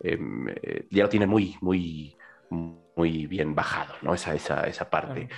[0.00, 0.46] em,
[0.90, 2.16] ya lo tienen muy, muy
[2.52, 4.14] muy bien bajado, ¿no?
[4.14, 5.28] Esa, esa, esa parte.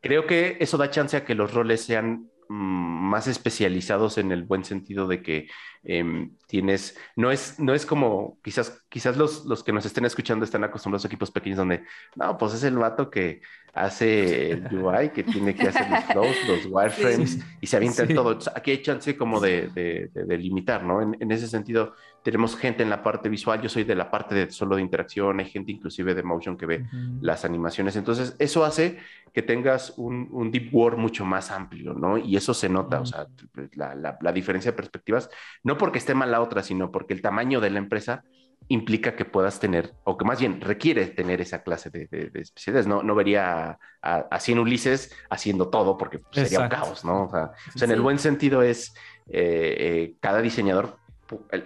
[0.00, 4.42] Creo que eso da chance a que los roles sean mm, más especializados en el
[4.42, 5.48] buen sentido de que
[5.84, 10.44] em, tienes, no es, no es como, quizás, quizás los, los que nos estén escuchando
[10.44, 11.84] están acostumbrados a equipos pequeños donde,
[12.16, 13.42] no, pues es el vato que
[13.74, 18.38] hace el UI, que tiene que hacer los flows, los wireframes y se avienta todo.
[18.54, 21.00] Aquí hay chance como de, de, limitar, ¿no?
[21.00, 24.34] En, en, ese sentido, tenemos gente en la parte visual, yo soy de la parte
[24.34, 26.86] de solo de interacción, hay gente inclusive de motion que ve
[27.20, 27.96] las animaciones.
[27.96, 28.98] Entonces, eso hace
[29.32, 32.18] que tengas un, un, deep work mucho más amplio, ¿no?
[32.18, 33.26] Y eso se nota, o sea,
[33.74, 35.30] la, la, la diferencia de perspectivas,
[35.62, 38.24] no porque esté mal la otra, sino porque el tamaño de la empresa
[38.68, 42.86] implica que puedas tener, o que más bien requiere tener esa clase de, especialidades.
[42.86, 47.24] No, no vería a, en Ulises haciendo todo porque sería un caos, ¿no?
[47.24, 48.94] O sea, en el buen sentido es
[49.28, 50.98] eh, eh, cada diseñador,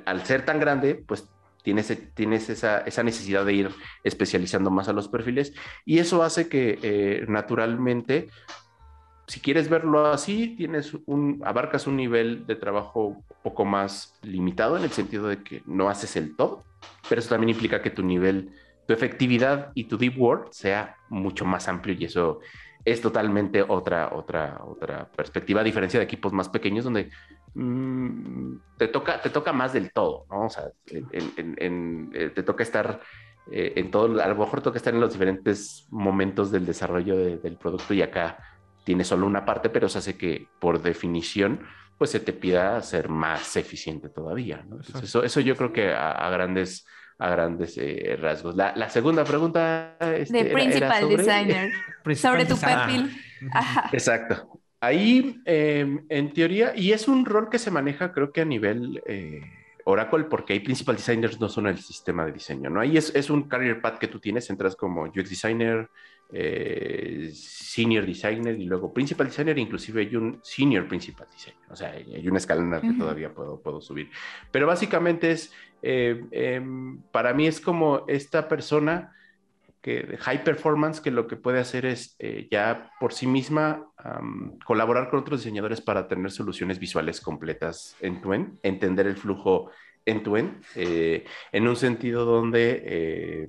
[0.04, 1.28] al ser tan grande, pues
[1.62, 3.70] tienes, tienes esa, esa, necesidad de ir
[4.04, 5.52] especializando más a los perfiles.
[5.84, 8.28] Y eso hace que eh, naturalmente
[9.26, 14.76] si quieres verlo así, tienes un, abarcas un nivel de trabajo un poco más limitado
[14.76, 16.64] en el sentido de que no haces el todo,
[17.08, 18.50] pero eso también implica que tu nivel,
[18.86, 22.40] tu efectividad y tu deep work sea mucho más amplio y eso
[22.86, 27.10] es totalmente otra, otra, otra perspectiva, a diferencia de equipos más pequeños donde
[27.54, 30.46] mm, te, toca, te toca más del todo, ¿no?
[30.46, 33.00] O sea, en, eh, te toca estar
[33.50, 37.56] eh, en todo, a lo mejor toca estar en los diferentes momentos del desarrollo del
[37.56, 38.38] producto y acá
[38.84, 41.66] tiene solo una parte, pero se hace que por definición
[41.98, 44.64] pues se te pida ser más eficiente todavía.
[44.68, 44.78] ¿no?
[44.80, 46.86] eso, eso yo creo que a, grandes,
[47.18, 48.54] a grandes eh, rasgos.
[48.56, 49.96] La, segunda pregunta...
[50.00, 51.72] Este, de Principal Designer.
[52.14, 53.10] sobre tu perfil.
[53.92, 54.60] Exacto.
[54.80, 59.02] Ahí, em, en teoría, y es un rol que se maneja creo que a nivel...
[59.06, 59.40] Eh,
[59.88, 62.80] Oracle, porque hay principal designers no son el sistema de diseño, ¿no?
[62.80, 65.88] Ahí es, es un career path que tú tienes, entras como UX designer,
[66.32, 71.90] eh, senior designer y luego principal designer, inclusive hay un senior principal designer, o sea,
[71.90, 74.10] hay una escala en la que todavía puedo, puedo subir.
[74.50, 79.12] Pero básicamente es, eh, em, para mí es como esta persona
[79.80, 83.86] que de high performance que lo que puede hacer es eh, ya por sí misma
[84.64, 89.70] colaborar con otros diseñadores para tener soluciones visuales completas en tu end, entender el flujo
[90.04, 93.48] en tu end, eh, en un sentido donde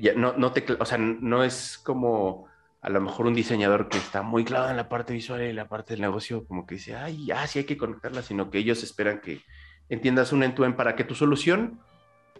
[0.00, 2.48] ya no, no, te, o sea, no es como
[2.86, 5.68] a lo mejor un diseñador que está muy claro en la parte visual y la
[5.68, 9.20] parte del negocio, como que dice, ay, ya, hay que conectarla, sino que ellos esperan
[9.20, 9.40] que
[9.88, 11.80] entiendas un end-to-end para que tu solución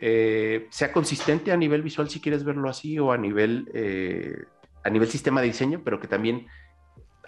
[0.01, 4.45] eh, sea consistente a nivel visual, si quieres verlo así, o a nivel, eh,
[4.85, 6.47] a nivel sistema de diseño, pero que también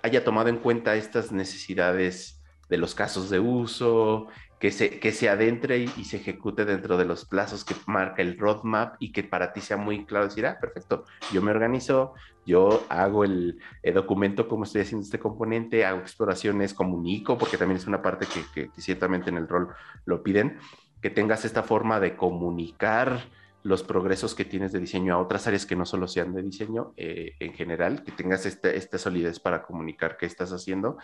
[0.03, 4.29] haya tomado en cuenta estas necesidades de los casos de uso,
[4.59, 8.39] que se, que se adentre y, se ejecute dentro de los plazos que marca el
[8.39, 12.85] roadmap y que para ti sea muy claro decir, ah, perfecto, yo me organizo, yo
[12.89, 13.59] hago el,
[13.95, 18.71] documento como estoy haciendo este componente, hago exploraciones, comunico, porque también es una parte que,
[18.71, 19.69] que ciertamente en el rol
[20.05, 20.59] lo piden,
[21.01, 23.21] que tengas esta forma de comunicar
[23.69, 26.95] los progresos que tienes de diseño a otras áreas que no solo sean de diseño
[26.97, 30.97] eh, en general, que tengas este, esta solidez para comunicar qué estás haciendo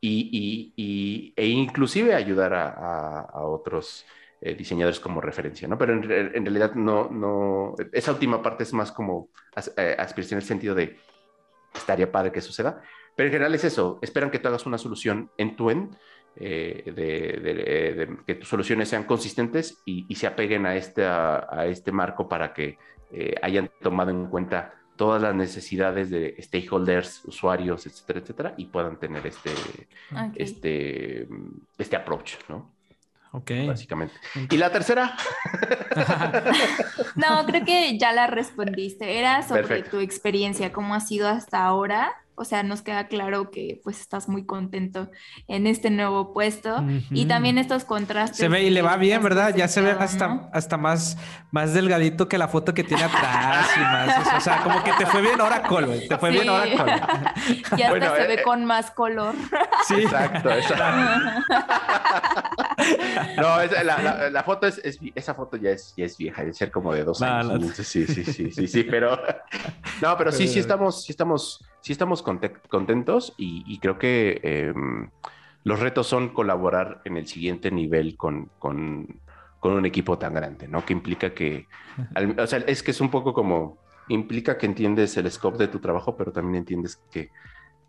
[0.00, 4.06] y, e inclusive ayudar a, otros
[4.40, 5.76] eh, diseñadores como referencia, ¿no?
[5.76, 6.02] Pero en,
[6.44, 9.30] realidad no, no, esa última parte es más como
[9.76, 10.96] eh, aspiración en el sentido de
[11.74, 12.82] estaría padre que suceda,
[13.16, 15.96] pero en general es eso, esperan que tú hagas una solución en tu end
[16.36, 22.28] eh, de, que tus soluciones sean consistentes y, se apeguen a este, a, este marco
[22.28, 22.78] para que
[23.12, 28.98] eh, hayan tomado en cuenta todas las necesidades de stakeholders, usuarios, etcétera, etcétera, y puedan
[28.98, 29.50] tener este,
[30.36, 31.28] este,
[31.78, 32.70] este approach, ¿no?
[33.32, 33.50] Ok.
[33.66, 34.14] Básicamente.
[34.50, 35.16] ¿Y la tercera?
[37.16, 39.18] no, creo que ya la respondiste.
[39.18, 43.80] Era sobre tu experiencia, cómo ha sido hasta ahora o sea, nos queda claro que
[43.84, 45.10] pues estás muy contento
[45.48, 48.38] en este nuevo puesto y también estos contrastes.
[48.38, 49.54] Se ve y le va bien, ¿verdad?
[49.54, 51.18] Ya se ve hasta, hasta más,
[51.50, 55.06] más delgadito que la foto que tiene atrás y más, o sea, como que te
[55.06, 56.76] fue bien Oracle, güey, te fue bien Oracle.
[57.76, 59.34] y hasta se ve eh, con más color.
[59.86, 60.50] Sí, exacto,
[63.36, 64.80] no, la, foto es,
[65.14, 67.74] esa foto ya es, ya es vieja, de ser como de dos años.
[67.76, 69.18] Sí, sí, sí, sí, sí, pero
[70.02, 75.10] no, pero sí, sí estamos, sí estamos sí estamos contentos y, creo que em,
[75.64, 80.84] los retos son colaborar en el siguiente nivel con, un equipo tan grande, ¿no?
[80.86, 81.66] Que implica que,
[82.38, 85.80] o sea, es que es un poco como, implica que entiendes el scope de tu
[85.80, 87.30] trabajo, pero también entiendes que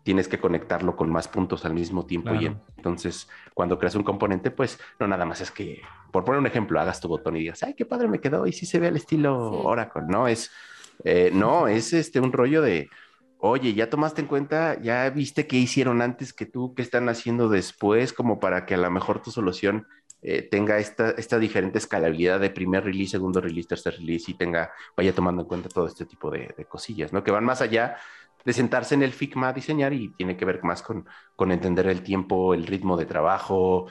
[0.04, 2.34] tienes que conectarlo con más puntos al mismo tiempo.
[2.34, 5.80] Y entonces, cuando creas un componente, pues no nada más es que,
[6.12, 8.52] por poner un ejemplo, hagas tu botón y digas, ay, qué padre me quedó y
[8.52, 10.28] sí se ve al estilo Oracle, ¿no?
[10.28, 10.52] Es,
[11.04, 12.88] eh, no, es este, un rollo de
[13.38, 17.50] oye, ya tomaste en cuenta, ya viste qué hicieron antes que tú, qué están haciendo
[17.50, 19.86] después, como para que a lo mejor tu solución
[20.22, 24.72] eh, tenga esta, esta diferente escalabilidad de primer release, segundo release, tercer release y tenga,
[24.96, 27.22] vaya tomando en cuenta todo este tipo de, de cosillas, ¿no?
[27.22, 27.98] Que van más allá
[28.44, 31.86] de sentarse en el Figma a diseñar y tiene que ver más con, con entender
[31.86, 33.86] el tiempo, el ritmo de trabajo,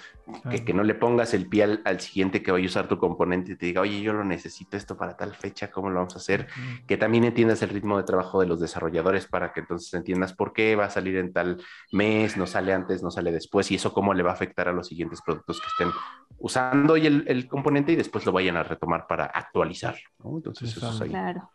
[0.49, 3.53] que, que, no le pongas el pie al, siguiente que vaya a usar tu componente
[3.53, 6.19] y te diga, oye, yo lo necesito esto para tal fecha, ¿cómo lo vamos a
[6.19, 6.47] hacer?
[6.87, 10.53] Que también entiendas el ritmo de trabajo de los desarrolladores para que entonces entiendas por
[10.53, 11.61] qué va a salir en tal
[11.91, 14.73] mes, no sale antes, no sale después y eso cómo le va a afectar a
[14.73, 15.89] los siguientes productos que estén
[16.37, 19.95] usando y el, el componente y después lo vayan a retomar para actualizar.
[20.23, 21.09] Entonces, eso es ahí.
[21.09, 21.49] Claro.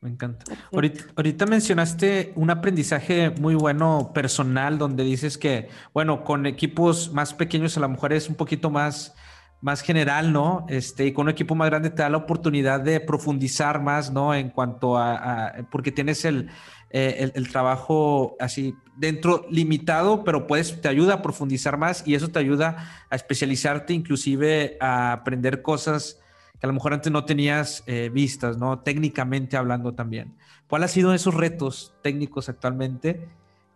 [0.00, 0.46] Me encanta.
[0.72, 7.76] Ahorita, mencionaste un aprendizaje muy bueno personal donde dices que, bueno, con equipos más pequeños
[7.76, 9.14] a lo mejor es un poquito más,
[9.60, 10.64] más general, ¿no?
[10.70, 14.34] Este, y con un equipo más grande te da la oportunidad de profundizar más, ¿no?
[14.34, 16.48] En cuanto a, porque tienes el,
[16.88, 22.28] eh, el, trabajo así dentro limitado, pero puedes, te ayuda a profundizar más y eso
[22.28, 26.18] te ayuda a especializarte, inclusive a aprender cosas
[26.60, 28.80] que a lo mejor antes no tenías eh, vistas, ¿no?
[28.80, 30.36] Técnicamente hablando también.
[30.68, 33.28] ¿Cuál ha sido esos retos técnicos actualmente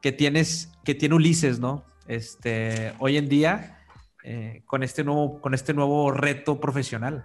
[0.02, 1.82] que tienes, que tiene Ulises, ¿no?
[2.06, 3.78] Este, hoy en día,
[4.22, 7.24] eh, con, este nuevo, con este nuevo reto profesional.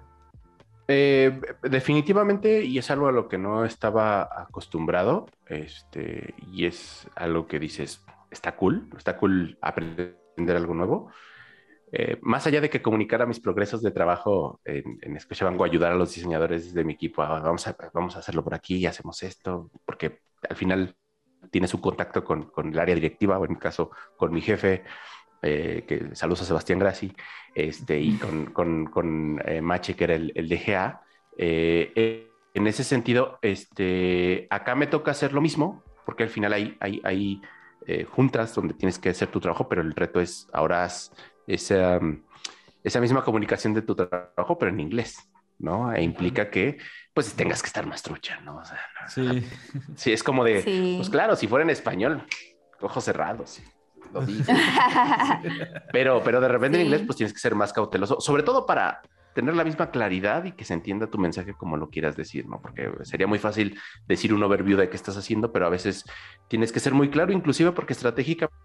[0.88, 7.48] Eh, definitivamente, y es algo a lo que no estaba acostumbrado, este, y es algo
[7.48, 11.12] que dices, está cool, está cool aprender algo nuevo.
[11.92, 15.92] Eh, más allá de que comunicara mis progresos de trabajo en, en Scotiabank o ayudar
[15.92, 19.24] a los diseñadores de mi equipo, ah, vamos, a, vamos a hacerlo por aquí, hacemos
[19.24, 20.96] esto, porque al final
[21.50, 24.84] tiene su contacto con, con, el área directiva, o en mi caso con mi jefe,
[25.42, 27.12] eh, que saludos a Sebastián Grassi,
[27.56, 31.02] este, y con, con, con eh, Mache, que era el, el DGA.
[31.38, 37.02] en ese sentido, este, acá me toca hacer lo mismo, porque al final hay, hay,
[37.04, 37.42] hay
[38.12, 40.84] juntas donde tienes que hacer tu trabajo, pero el reto es ahora
[41.50, 42.00] esa,
[42.84, 45.18] esa misma comunicación de tu trabajo, pero en inglés.
[45.60, 45.94] ¿no?
[45.94, 46.78] E implica que
[47.14, 48.58] pues tengas que estar más trucha, ¿no?
[48.58, 48.80] O sea,
[49.10, 49.46] sí.
[49.96, 52.24] sí, es como de, pues claro, si fuera en español,
[52.80, 53.62] ojos cerrados,
[54.14, 54.46] lo digo.
[55.92, 59.02] pero, pero de repente en inglés pues tienes que ser más cauteloso, sobre todo para
[59.36, 62.62] tener la misma claridad y que se entienda tu mensaje como lo quieras decir, ¿no?
[62.62, 63.78] Porque sería muy fácil
[64.08, 66.06] decir un overview de qué estás haciendo, pero a veces
[66.48, 68.56] tienes que ser muy claro, inclusive porque estratégicamente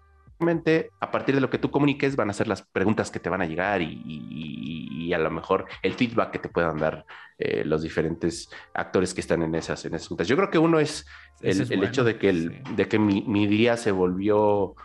[0.99, 3.41] a partir de lo que tú comuniques van a ser las preguntas que te van
[3.41, 7.05] a llegar y, a lo mejor el feedback que te puedan dar
[7.37, 10.27] eh, los diferentes actores que están en esas, en esas juntas.
[10.27, 11.05] Yo creo que uno es
[11.41, 14.75] el, hecho de que, el, de que mi, día se volvió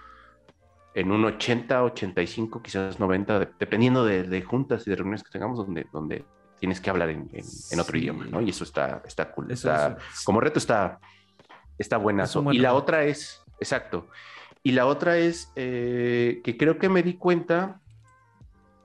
[0.94, 5.86] en un 80, 85, quizás 90, dependiendo de, juntas y de reuniones que tengamos donde,
[5.92, 6.24] donde
[6.58, 7.28] tienes que hablar en,
[7.80, 8.40] otro idioma, ¿no?
[8.42, 9.48] Y eso está, está cool.
[10.24, 11.00] como reto está,
[11.78, 12.52] está buenazo.
[12.52, 14.08] Y la otra es, exacto,
[14.62, 17.80] y la otra es eh, que creo que me di cuenta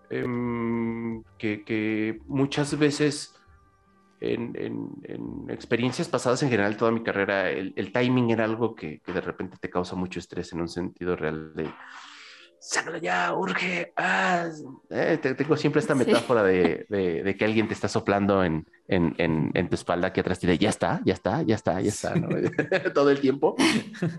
[0.10, 3.36] em, que, muchas veces
[4.22, 9.58] en, experiencias pasadas en general, toda mi carrera, el, timing era algo que, de repente
[9.60, 11.70] te causa mucho estrés en un sentido real de
[12.66, 13.94] sácalo ya, urge.
[13.96, 14.50] Ah,
[14.90, 18.66] eh, tengo siempre esta metáfora de, que alguien te está soplando en,
[19.70, 22.14] tu espalda que atrás te ya está, ya está, ya está, ya está,
[22.94, 23.56] todo el tiempo.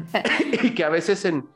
[0.63, 1.49] y que a veces en,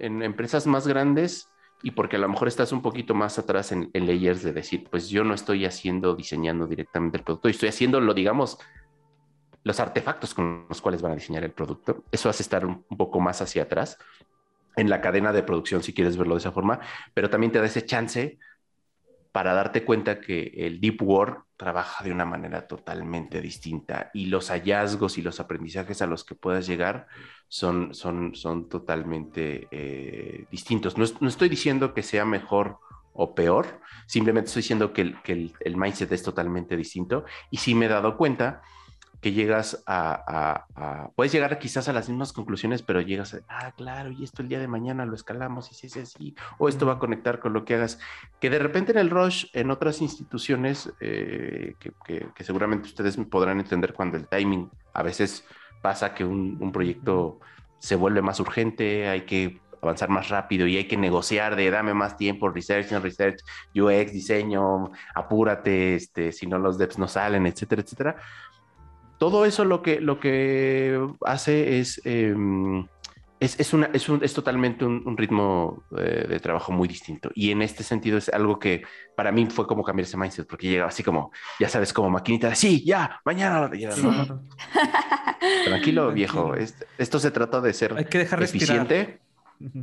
[0.00, 1.48] empresas más grandes,
[1.82, 5.08] y porque a lo mejor estás un poquito más atrás en, layers de decir, pues
[5.08, 8.58] yo no estoy haciendo, diseñando directamente el producto, estoy haciendo, lo digamos,
[9.62, 12.04] los artefactos con los cuales van a diseñar el producto.
[12.10, 13.98] Eso hace estar un poco más hacia atrás
[14.76, 16.80] en la cadena de producción, si quieres verlo de esa forma,
[17.14, 18.38] pero también te da ese chance
[19.32, 24.50] para darte cuenta que el Deep Work trabaja de una manera totalmente distinta y los
[24.50, 27.06] hallazgos y los aprendizajes a los que puedas llegar
[27.48, 30.96] son, son, son totalmente eh, distintos.
[30.96, 32.78] No, estoy diciendo que sea mejor
[33.12, 37.74] o peor, simplemente estoy diciendo que el, que el mindset es totalmente distinto y sí
[37.74, 38.62] me he dado cuenta
[39.20, 40.66] que llegas a,
[41.14, 44.48] puedes llegar quizás a las mismas conclusiones, pero llegas a, ah, claro, y esto el
[44.48, 47.52] día de mañana lo escalamos y si es así, o esto va a conectar con
[47.52, 47.98] lo que hagas,
[48.40, 53.92] que de repente en el Rush, en otras instituciones, eh, que, seguramente ustedes podrán entender
[53.92, 55.44] cuando el timing a veces
[55.82, 57.40] pasa que un, proyecto
[57.78, 61.94] se vuelve más urgente, hay que avanzar más rápido y hay que negociar de dame
[61.94, 63.40] más tiempo, research, research,
[63.74, 68.16] UX, diseño, apúrate, este, si no los devs no salen, etcétera, etcétera
[69.20, 72.86] todo eso lo que, lo que hace es, em,
[73.38, 77.30] es, una, es, un, es, totalmente un, ritmo eh, de, trabajo muy distinto.
[77.34, 78.82] Y en este sentido es algo que
[79.14, 82.48] para mí fue como cambiar ese mindset, porque llega así como, ya sabes, como maquinita
[82.48, 83.70] de, sí, ya, mañana.
[85.66, 86.54] Tranquilo, viejo.
[86.96, 89.20] esto se trata de ser Hay que dejar eficiente.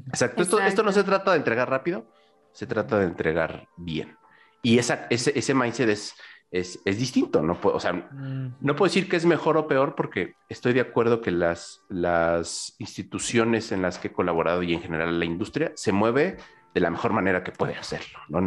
[0.08, 0.42] Exacto.
[0.42, 2.12] Esto, esto no se trata de entregar rápido,
[2.54, 4.18] se trata de entregar bien.
[4.64, 6.16] Y esa, ese, ese mindset es
[6.52, 7.41] es, distinto.
[7.41, 10.82] No puedo, o sea, no puedo decir que es mejor o peor porque estoy de
[10.82, 15.72] acuerdo que las, las instituciones en las que he colaborado y en general la industria
[15.76, 16.38] se mueve
[16.78, 18.39] de la mejor manera que puede hacerlo, ¿no?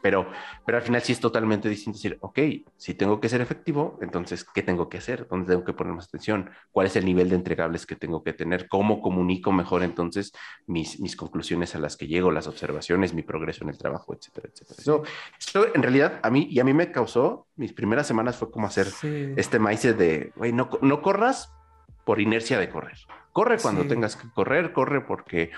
[0.00, 0.30] Pero,
[0.64, 2.38] pero al final sí es totalmente distinto decir, ok,
[2.76, 5.26] si tengo que ser efectivo, entonces, ¿qué tengo que hacer?
[5.28, 6.48] ¿Dónde tengo que poner más atención?
[6.70, 8.68] ¿Cuál es el nivel de entregables que tengo que tener?
[8.68, 10.32] ¿Cómo comunico mejor entonces
[10.68, 14.48] mis, mis conclusiones a las que llego, las observaciones, mi progreso en el trabajo, etcétera,
[14.52, 14.76] etcétera?
[14.78, 15.02] Eso,
[15.36, 18.68] eso en realidad a mí y a mí me causó, mis primeras semanas fue como
[18.68, 18.86] hacer
[19.36, 21.52] este maíz de, güey, no, no corras
[22.04, 22.96] por inercia de correr.
[23.32, 25.50] Corre cuando tengas que correr, corre porque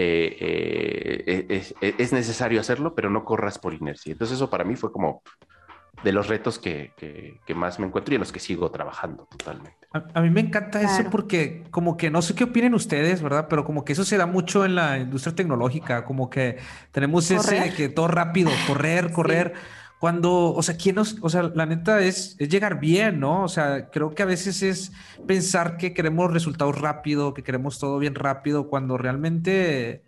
[0.00, 4.12] eh, eh, es, necesario hacerlo, pero no corras por inercia.
[4.12, 5.22] Entonces eso para mí fue como
[6.04, 6.92] de los retos que,
[7.56, 9.76] más me encuentro y en los que sigo trabajando totalmente.
[10.14, 13.46] A, mí me encanta eso porque como que no sé qué opinen ustedes, ¿verdad?
[13.50, 16.58] Pero como que eso se da mucho en la industria tecnológica, como que
[16.92, 19.54] tenemos ese de que todo rápido, correr, correr.
[19.98, 23.42] Cuando, o sea, ¿quién nos, o sea, la neta es, es, llegar bien, ¿no?
[23.42, 24.92] O sea, creo que a veces es
[25.26, 30.04] pensar que queremos resultados rápido, que queremos todo bien rápido, cuando realmente,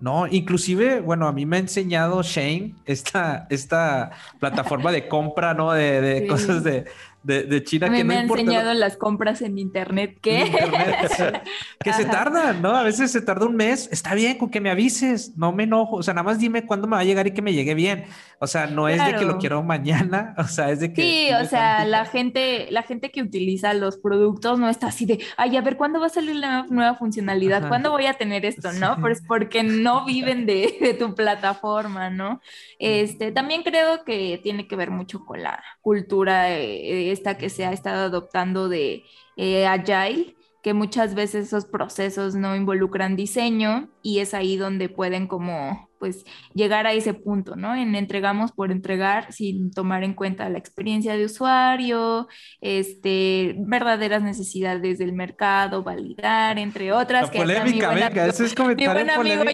[0.00, 4.10] no, inclusive, bueno, a mí me ha enseñado Shane esta, esta
[4.40, 5.72] plataforma de compra, ¿no?
[5.72, 6.86] De, de cosas de,
[7.22, 10.50] de, China que no me ha enseñado las compras en internet que
[11.80, 12.70] que se tardan, ¿no?
[12.70, 13.88] A veces se tarda un mes.
[13.92, 15.96] Está bien con que me avises, no me enojo.
[15.96, 18.04] O sea, nada más dime cuándo me va a llegar y que me llegue bien.
[18.40, 20.34] O sea, no es de que lo quiero mañana.
[20.48, 21.02] O sea, es de que.
[21.02, 25.18] Sí, o sea, la gente, la gente que utiliza los productos no está así de,
[25.36, 27.68] ay, a ver, ¿cuándo va a salir la nueva funcionalidad?
[27.68, 28.72] ¿Cuándo voy a tener esto?
[28.72, 28.96] ¿No?
[29.00, 32.40] Pues porque no viven de, tu plataforma, ¿no?
[32.78, 36.50] Este, también creo que tiene que ver mucho con la cultura.
[36.50, 39.04] Eh, esta que se ha estado adoptando de
[39.36, 45.26] eh, Agile, que muchas veces esos procesos no involucran diseño y es ahí donde pueden
[45.26, 46.24] como pues
[46.54, 47.74] llegar a ese punto, ¿no?
[47.74, 52.28] En entregamos por entregar sin tomar en cuenta la experiencia de usuario,
[52.60, 57.32] este, verdaderas necesidades del mercado, validar, entre otras.
[57.32, 59.44] La polémica, venga, ese es comentario mi buen amigo,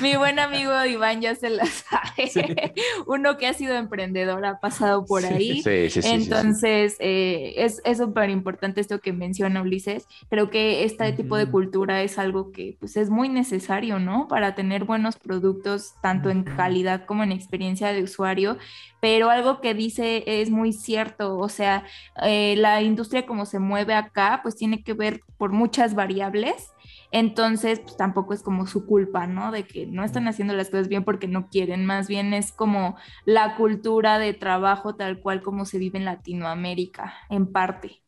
[0.00, 2.30] mi buen amigo Iván ya se la sabe.
[3.06, 5.62] Uno que ha sido emprendedor ha pasado por ahí.
[5.62, 10.06] Sí, sí, sí, Entonces, eh, es súper importante esto que menciona Ulises.
[10.28, 14.28] Creo que este tipo de cultura es algo que pues, es muy necesario, ¿no?
[14.28, 15.69] Para tener buenos productos,
[16.00, 18.58] tanto en calidad como en experiencia de usuario.
[19.00, 21.84] Pero algo que dice es muy cierto, o sea,
[22.22, 26.70] eh, la industria como se mueve acá, pues tiene que ver por muchas variables.
[27.12, 29.50] Entonces, pues tampoco es como su culpa, ¿no?
[29.50, 32.96] De que no están haciendo las cosas bien porque no quieren, más bien es como
[33.24, 38.00] la cultura de trabajo tal cual como se vive en Latinoamérica, en parte.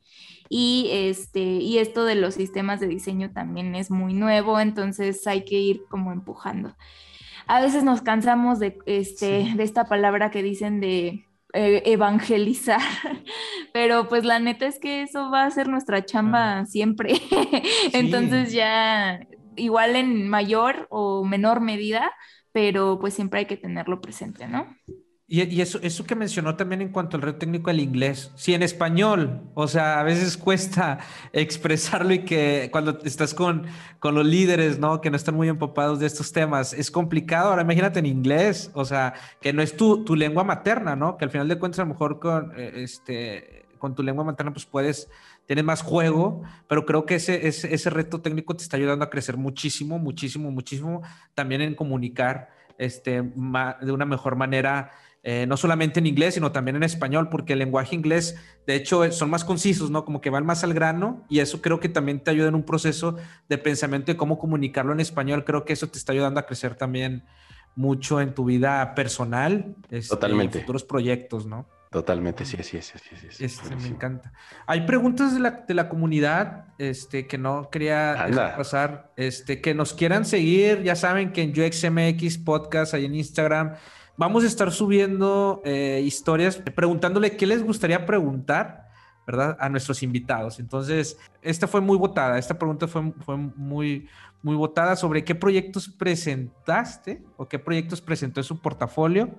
[0.54, 5.46] Y, este, y esto de los sistemas de diseño también es muy nuevo, entonces hay
[5.46, 6.76] que ir como empujando.
[7.46, 12.80] A veces nos cansamos de, este, de esta palabra que dicen de eh, evangelizar,
[13.72, 17.14] pero pues la neta es que eso va a ser nuestra chamba siempre.
[17.92, 19.20] Entonces ya
[19.56, 22.10] igual en mayor o menor medida,
[22.52, 24.66] pero pues siempre hay que tenerlo presente, ¿no?
[25.34, 28.62] Y, eso, eso que mencionó también en cuanto al reto técnico del inglés, si en
[28.62, 30.98] español, o sea, a veces cuesta
[31.32, 33.64] expresarlo y que cuando estás con,
[33.98, 35.00] con los líderes, ¿no?
[35.00, 37.48] Que no están muy empapados de estos temas, es complicado.
[37.48, 41.16] Ahora imagínate en inglés, o sea, que no es tu, tu lengua materna, ¿no?
[41.16, 44.52] Que al final de cuentas a lo mejor con, eh, este, con tu lengua materna
[44.52, 45.08] pues puedes,
[45.46, 49.08] tienes más juego, pero creo que ese, ese, ese reto técnico te está ayudando a
[49.08, 51.00] crecer muchísimo, muchísimo, muchísimo,
[51.34, 54.90] también en comunicar este, de una mejor manera
[55.24, 59.10] eh, no solamente en inglés, sino también en español, porque el lenguaje inglés, de hecho,
[59.12, 60.04] son más concisos, ¿no?
[60.04, 62.64] Como que van más al grano y eso creo que también te ayuda en un
[62.64, 63.16] proceso
[63.48, 65.44] de pensamiento de cómo comunicarlo en español.
[65.44, 67.24] Creo que eso te está ayudando a crecer también
[67.76, 70.58] mucho en tu vida personal, este, Totalmente.
[70.58, 71.68] en futuros proyectos, ¿no?
[71.92, 74.32] Totalmente, sí, sí, sí, sí, sí, este, me encanta.
[74.66, 79.92] Hay preguntas de la, de la comunidad este, que no quería pasar, este, que nos
[79.92, 83.74] quieran seguir, ya saben que en UXMX Podcast, ahí en Instagram,
[84.16, 88.88] Vamos a estar subiendo eh, historias preguntándole qué les gustaría preguntar,
[89.26, 89.56] ¿verdad?
[89.58, 90.60] A nuestros invitados.
[90.60, 92.38] Entonces, esta fue muy votada.
[92.38, 94.08] Esta pregunta fue, fue muy,
[94.42, 99.30] muy votada sobre qué proyectos presentaste o qué proyectos presentó en su portafolio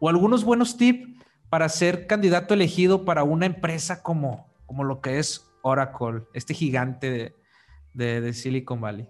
[0.00, 1.08] o algunos buenos tips
[1.50, 7.34] para ser candidato elegido para una empresa como, como lo que es Oracle, este gigante
[7.92, 9.08] de, de Silicon Valley.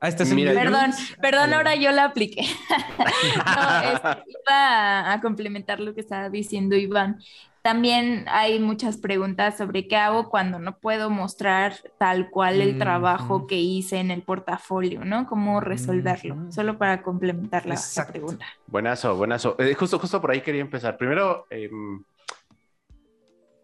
[0.00, 0.90] Ah, este perdón,
[1.22, 2.42] perdón, ahora yo la apliqué.
[2.98, 3.02] no,
[4.26, 7.18] iba a, complementar lo que estaba diciendo Iván.
[7.62, 13.48] También hay muchas preguntas sobre qué hago cuando no puedo mostrar tal cual el trabajo
[13.48, 15.26] que hice en el portafolio, ¿no?
[15.26, 16.36] ¿Cómo resolverlo?
[16.52, 17.76] Solo para complementar la,
[18.08, 18.46] pregunta.
[18.68, 19.56] Buenazo, buenazo.
[19.58, 20.96] Eh, justo, justo por ahí quería empezar.
[20.96, 22.04] Primero, em,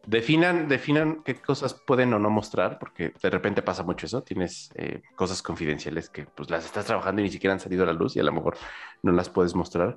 [0.07, 4.23] Definan, definan qué cosas pueden o no mostrar, porque de repente pasa mucho eso.
[4.23, 7.87] Tienes eh, cosas confidenciales que pues las estás trabajando y ni siquiera han salido a
[7.87, 8.57] la luz y a lo mejor
[9.03, 9.97] no las puedes mostrar.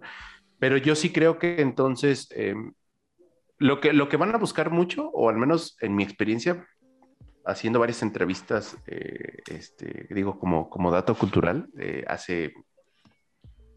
[0.60, 2.74] Pero yo sí creo que entonces em,
[3.58, 6.68] lo, que, lo que van a buscar mucho, o al menos en mi experiencia,
[7.46, 12.54] haciendo varias entrevistas, eh, este, digo, como, como dato cultural, eh, hace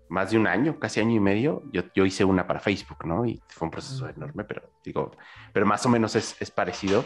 [0.09, 3.27] más de un año, casi año y medio, yo, yo hice una para Facebook, ¿no?
[3.27, 5.13] Y fue un proceso enorme, pero digo,
[5.53, 7.05] pero más o menos es, es parecido.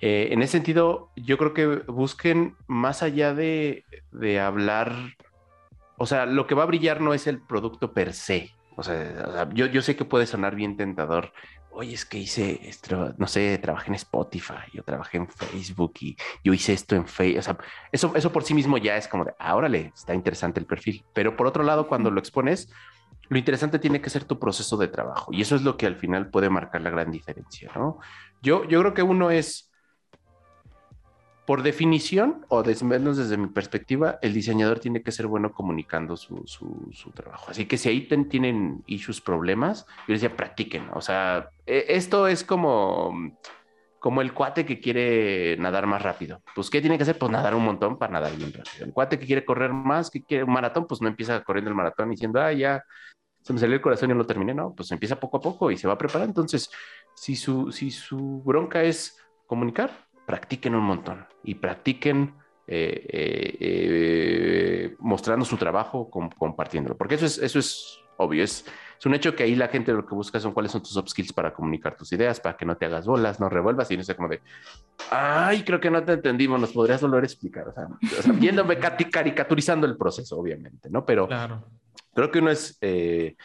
[0.00, 4.92] Eh, en ese sentido, yo creo que busquen más allá de, de, hablar,
[5.96, 8.52] o sea, lo que va a brillar no es el producto per se.
[8.76, 11.32] O sea, o sea yo, yo sé que puede sonar bien tentador
[11.76, 16.16] oye, es que hice, esto, no sé, trabajé en Spotify, yo trabajé en Facebook y
[16.42, 17.38] yo hice esto en Facebook.
[17.38, 17.58] O sea,
[17.92, 21.04] eso, eso por sí mismo ya es como de, ahora le está interesante el perfil.
[21.12, 22.70] Pero por otro lado, cuando lo expones,
[23.28, 25.32] lo interesante tiene que ser tu proceso de trabajo.
[25.32, 27.98] Y eso es lo que al final puede marcar la gran diferencia, ¿no?
[28.42, 29.70] Yo, yo creo que uno es
[31.46, 36.16] por definición, o desde menos desde mi perspectiva, el diseñador tiene que ser bueno comunicando
[36.16, 37.50] su, su, trabajo.
[37.50, 40.88] Así que si ahí tienen issues, problemas, yo les decía, practiquen.
[40.92, 43.32] O sea, e, esto es como,
[44.00, 46.42] como el cuate que quiere nadar más rápido.
[46.52, 47.16] Pues, ¿qué tiene que hacer?
[47.16, 48.84] Pues nadar un montón para nadar bien rápido.
[48.84, 51.76] El cuate que quiere correr más, que quiere un maratón, pues no empieza corriendo el
[51.76, 52.82] maratón diciendo, ah, ya
[53.42, 54.52] se me salió el corazón y no lo terminé.
[54.52, 56.26] No, pues empieza poco a poco y se va a preparar.
[56.26, 56.68] Entonces,
[57.14, 59.16] si su, si su bronca es
[59.46, 62.34] comunicar, practiquen un montón y practiquen
[62.66, 68.64] eh, eh, eh, mostrando su trabajo, compartiéndolo, porque eso es, eso es obvio, es,
[68.98, 71.10] es, un hecho que ahí la gente lo que busca son cuáles son tus soft
[71.10, 74.02] skills para comunicar tus ideas, para que no te hagas bolas, no revuelvas y no
[74.02, 74.40] sea como de,
[75.10, 77.86] ay, creo que no te entendimos, nos podrías volver a explicar, o sea,
[78.34, 81.04] viéndome caricaturizando el proceso, obviamente, ¿no?
[81.04, 81.28] Pero,
[82.16, 83.36] Creo que uno es, eh,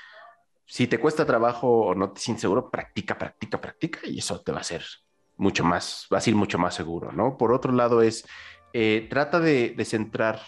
[0.65, 4.53] si te cuesta trabajo o no te sientes seguro, practica, practica, practica y eso te
[4.53, 4.81] va a hacer
[5.41, 7.35] mucho más, va a ser mucho más seguro, ¿no?
[7.35, 8.27] Por otro lado es,
[8.73, 10.39] eh, trata de, centrar,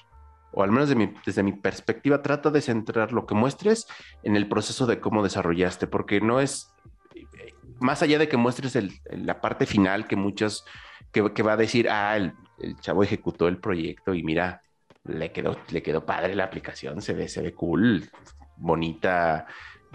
[0.51, 0.87] o al menos
[1.25, 3.87] desde mi perspectiva, trata de centrar lo que muestres
[4.21, 6.71] en el proceso de cómo desarrollaste, porque no es,
[7.79, 8.77] más allá de que muestres
[9.09, 10.63] la parte final que muchos,
[11.11, 12.33] que, va a decir, ah, el,
[12.79, 14.61] chavo ejecutó el proyecto y mira,
[15.05, 18.11] le quedó, le quedó padre la aplicación, se ve, se ve cool,
[18.57, 19.47] bonita.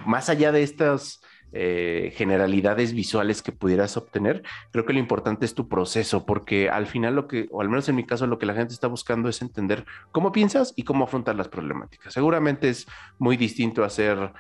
[0.05, 1.23] Más allá de estas
[1.53, 6.87] eh, generalidades visuales que pudieras obtener, creo que lo importante es tu proceso, porque al
[6.87, 9.29] final lo que, o al menos en mi caso, lo que la gente está buscando
[9.29, 12.13] es entender cómo piensas y cómo afrontar las problemáticas.
[12.13, 12.87] Seguramente es
[13.19, 14.33] muy distinto hacer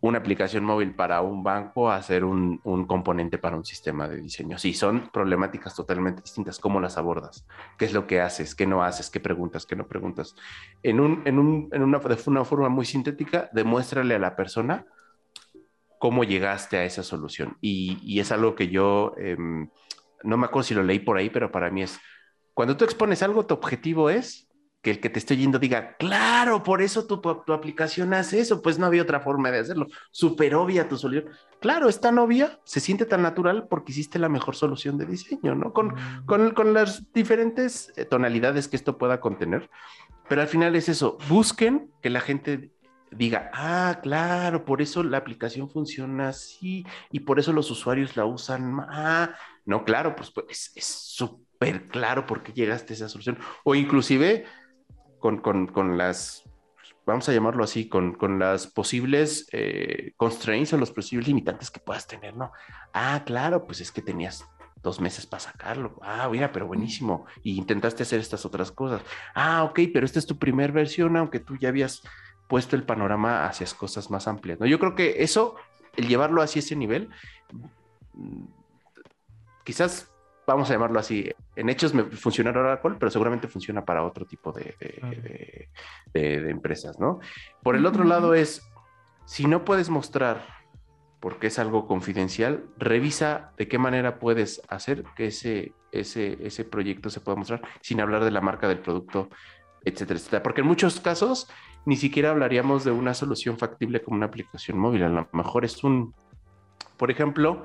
[0.00, 4.58] una aplicación móvil para un banco a hacer un, componente para un sistema de diseño.
[4.58, 6.58] Sí, son problemáticas totalmente distintas.
[6.58, 7.46] ¿Cómo las abordas?
[7.78, 8.54] ¿Qué es lo que haces?
[8.54, 9.10] ¿Qué no haces?
[9.10, 9.66] ¿Qué preguntas?
[9.66, 10.34] ¿Qué no preguntas?
[10.82, 14.86] En, un, en, un, en una, una forma muy sintética, demuéstrale a la persona
[16.02, 17.58] cómo llegaste a esa solución.
[17.60, 19.68] Y, es algo que yo, em,
[20.24, 22.00] no me acuerdo si lo leí por ahí, pero para mí es,
[22.54, 24.48] cuando tú expones algo, tu objetivo es
[24.82, 28.62] que el que te esté yendo diga, claro, por eso tu, tu, aplicación hace eso,
[28.62, 29.86] pues no había otra forma de hacerlo.
[30.10, 31.32] Súper obvia tu solución.
[31.60, 35.54] Claro, es tan obvia, se siente tan natural porque hiciste la mejor solución de diseño,
[35.54, 35.72] ¿no?
[35.72, 36.26] Con, mm.
[36.26, 39.70] con, con las diferentes eh, tonalidades que esto pueda contener.
[40.28, 42.72] Pero al final es eso, busquen que la gente
[43.12, 48.24] diga, ah, claro, por eso la aplicación funciona así y por eso los usuarios la
[48.24, 48.80] usan.
[48.88, 49.34] Ah,
[49.64, 53.38] no, claro, pues, pues es súper claro por qué llegaste a esa solución.
[53.64, 54.44] O inclusive
[55.18, 56.42] con, las,
[57.06, 62.06] vamos a llamarlo así, con, las posibles eh, constraints o los posibles limitantes que puedas
[62.06, 62.52] tener, ¿no?
[62.92, 64.44] Ah, claro, pues es que tenías
[64.82, 65.96] dos meses para sacarlo.
[66.02, 67.26] Ah, mira, pero buenísimo.
[67.42, 69.02] Y intentaste hacer estas otras cosas.
[69.34, 72.02] Ah, ok, pero esta es tu primera versión, aunque tú ya habías
[72.48, 74.66] puesto el panorama hacia cosas más amplias, ¿no?
[74.66, 75.56] Yo creo que eso,
[75.96, 77.10] el llevarlo hacia ese nivel,
[78.12, 78.44] mm,
[79.64, 80.12] quizás
[80.46, 84.52] vamos a llamarlo así, en hechos me funciona Oracle, pero seguramente funciona para otro tipo
[84.52, 84.76] de,
[86.12, 87.20] de, empresas, ¿no?
[87.62, 88.62] Por el otro lado es,
[89.24, 90.44] si no puedes mostrar,
[91.20, 97.10] porque es algo confidencial, revisa de qué manera puedes hacer que ese, ese, ese proyecto
[97.10, 99.28] se pueda mostrar sin hablar de la marca del producto,
[99.84, 100.42] etcétera, etcétera.
[100.42, 101.48] Porque en muchos casos
[101.84, 105.02] ni siquiera hablaríamos de una solución factible como una aplicación móvil.
[105.02, 106.14] A lo mejor es un,
[106.96, 107.64] por ejemplo,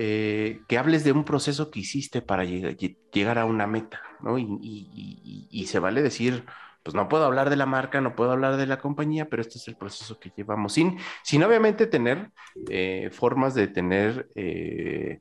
[0.00, 4.38] eh, que hables de un proceso que hiciste para llegar a una meta, ¿no?
[4.38, 6.44] Y, se vale decir,
[6.84, 9.58] pues no puedo hablar de la marca, no puedo hablar de la compañía, pero este
[9.58, 12.30] es el proceso que llevamos, sin, sin obviamente tener
[12.70, 15.18] eh, formas de tener, eh,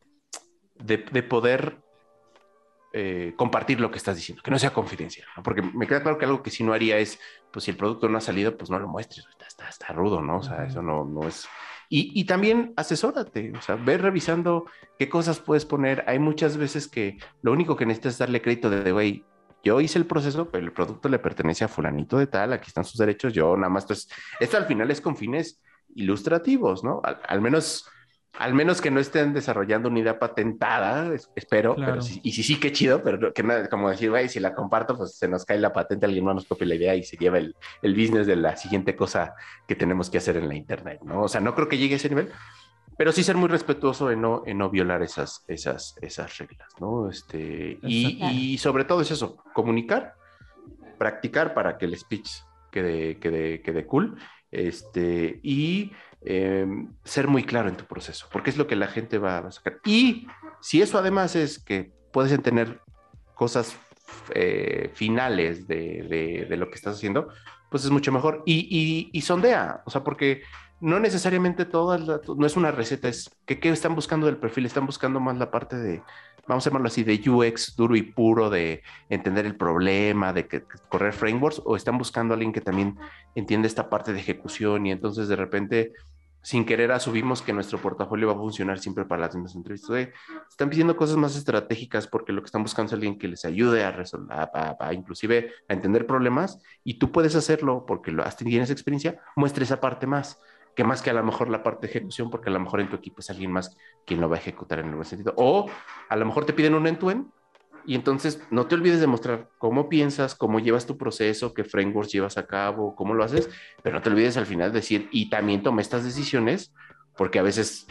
[0.75, 1.79] de, poder
[3.35, 6.41] compartir lo que estás diciendo, que no sea confidencial, porque me queda claro que algo
[6.41, 7.19] que si no haría es,
[7.51, 10.37] pues si el producto no ha salido, pues no lo muestres, está, está, rudo, ¿no?
[10.37, 11.47] O sea, eso no, no es
[11.89, 14.65] y, también asesórate, o sea, ve revisando
[14.99, 16.03] qué cosas puedes poner.
[16.07, 19.23] Hay muchas veces que lo único que necesitas es darle crédito de, güey,
[19.63, 22.83] yo hice el proceso, pero el producto le pertenece a fulanito de tal, aquí están
[22.83, 24.09] sus derechos, yo nada más, entonces,
[24.39, 25.61] esto al final es con fines
[25.95, 27.01] ilustrativos, ¿no?
[27.03, 27.89] al menos
[28.37, 32.71] al menos que no estén desarrollando una idea patentada, espero, pero y si sí, qué
[32.71, 35.73] chido, pero que nada, como decir, güey, si la comparto, pues se nos cae la
[35.73, 38.55] patente, alguien más nos copia la idea y se lleva el, el, business de la
[38.55, 39.35] siguiente cosa
[39.67, 41.23] que tenemos que hacer en la internet, ¿no?
[41.23, 42.31] O sea, no creo que llegue a ese nivel,
[42.97, 47.09] pero sí ser muy respetuoso en no, en no violar esas, esas, esas reglas, ¿no?
[47.09, 50.15] Este, y, y, sobre todo es eso, comunicar,
[50.97, 52.29] practicar para que el speech
[52.71, 54.17] quede, quede, quede cool,
[54.51, 55.91] este, y
[56.29, 59.51] Em, ser muy claro en tu proceso, porque es lo que la gente va a
[59.51, 59.79] sacar.
[59.85, 60.27] Y
[60.59, 62.81] si eso además es que puedes tener
[63.33, 63.77] cosas
[64.35, 67.29] eh, finales de, lo que estás haciendo,
[67.71, 68.43] pues es mucho mejor.
[68.45, 70.41] Y, y, sondea, o sea, porque
[70.81, 74.85] no necesariamente todas, no es una receta, es que qué están buscando del perfil, están
[74.85, 76.03] buscando más la parte de,
[76.45, 80.63] vamos a llamarlo así, de UX duro y puro, de entender el problema, de que,
[80.89, 82.97] correr frameworks, o están buscando a alguien que también
[83.33, 85.93] entiende esta parte de ejecución y entonces de repente,
[86.47, 90.07] sin querer, asumimos que nuestro portafolio va a funcionar siempre para las mismas entrevistas.
[90.49, 93.83] están pidiendo cosas más estratégicas porque lo que están buscando es alguien que les ayude
[93.83, 99.19] a resolver, a, inclusive a entender problemas y tú puedes hacerlo porque lo, tienes experiencia,
[99.35, 100.41] muestre esa parte más
[100.73, 102.89] que más que a lo mejor la parte de ejecución, porque a lo mejor en
[102.89, 103.75] tu equipo es alguien más
[104.05, 105.33] quien lo va a ejecutar en el buen sentido.
[105.35, 105.69] O
[106.07, 107.27] a lo mejor te piden un end-to-end
[107.87, 112.11] y entonces no te olvides de mostrar cómo piensas, cómo llevas tu proceso, qué frameworks
[112.11, 113.49] llevas a cabo, cómo lo haces,
[113.81, 116.73] pero no te olvides al final decir, y también tomé estas decisiones,
[117.15, 117.87] porque a veces,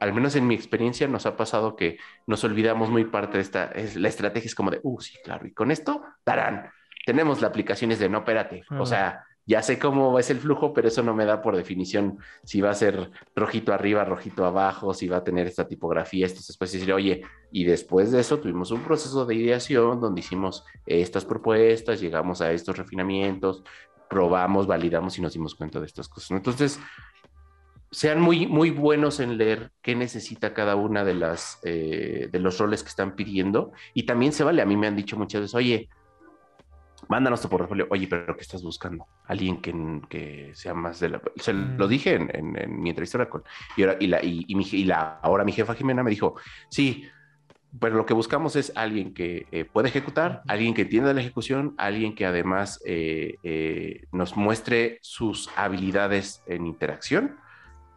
[0.00, 3.66] al menos en mi experiencia, nos ha pasado que nos olvidamos muy parte de esta,
[3.66, 6.72] es, la estrategia es como de, uh, sí, claro, y con esto, darán,
[7.06, 10.74] tenemos la aplicación es de, no, espérate, o sea, ya sé cómo es el flujo,
[10.74, 14.92] pero eso no me da por definición si va a ser rojito arriba, rojito abajo,
[14.92, 16.86] si va a tener esta tipografía, estas especies.
[16.86, 21.98] Y oye, y después de eso tuvimos un proceso de ideación donde hicimos estas propuestas,
[21.98, 23.64] llegamos a estos refinamientos,
[24.10, 26.32] probamos, validamos y nos dimos cuenta de estas cosas.
[26.32, 26.78] Entonces,
[27.90, 32.58] sean muy, muy buenos en leer qué necesita cada una de las eh, de los
[32.58, 35.54] roles que están pidiendo y también se vale a mí me han dicho muchas veces
[35.54, 35.88] oye
[37.08, 41.22] mándanos tu portafolio oye pero qué estás buscando alguien que, que sea más de la
[41.36, 41.88] se lo mm.
[41.88, 43.42] dije en, mi entrevista con
[43.76, 46.34] y ahora y la y, mi, y la ahora mi jefa Jimena me dijo
[46.68, 47.04] sí
[47.78, 51.74] pero lo que buscamos es alguien que eh, pueda ejecutar, alguien que entienda la ejecución,
[51.76, 57.36] alguien que además eh, nos muestre sus habilidades en interacción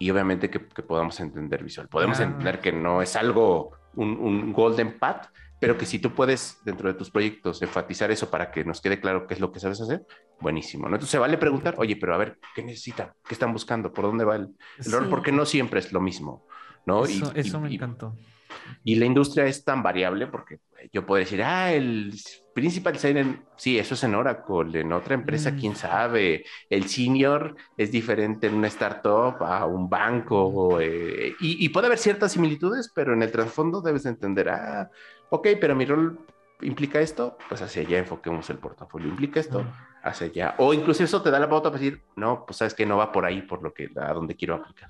[0.01, 1.87] y obviamente que, podamos entender visual.
[1.87, 5.27] Podemos entender que no es algo, un, golden path,
[5.59, 8.99] pero que si tú puedes dentro de tus proyectos enfatizar eso para que nos quede
[8.99, 10.05] claro qué es lo que sabes hacer,
[10.39, 10.83] buenísimo.
[10.87, 10.95] ¿no?
[10.95, 13.11] Entonces se vale preguntar, oye, pero a ver, ¿qué necesitan?
[13.27, 13.93] ¿Qué están buscando?
[13.93, 14.49] ¿Por dónde va el,
[14.91, 15.09] rol?
[15.09, 16.47] Porque no siempre es lo mismo.
[16.85, 17.05] ¿no?
[17.05, 18.15] Eso, eso me encantó.
[18.40, 18.40] Y
[18.83, 20.59] la industria es tan variable porque
[20.91, 22.13] yo puedo decir, ah, el
[22.53, 25.59] principal designer, sí, eso es en Oracle, en otra empresa, mm.
[25.59, 26.45] quién sabe.
[26.69, 30.79] El senior es diferente en una startup a un banco.
[30.79, 34.89] Eh, y, puede haber ciertas similitudes, pero en el trasfondo debes entender, ah,
[35.29, 36.19] ok, pero mi rol
[36.61, 39.09] implica esto, pues hacia allá enfoquemos el portafolio.
[39.09, 39.65] Implica esto,
[40.03, 40.55] hacia allá.
[40.57, 43.11] O incluso eso te da la pauta para decir, no, pues sabes que no va
[43.11, 44.89] por ahí, por lo que a donde quiero aplicar.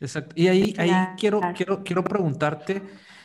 [0.00, 0.34] Exacto.
[0.36, 2.82] Y ahí, ahí quiero, quiero, quiero preguntarte,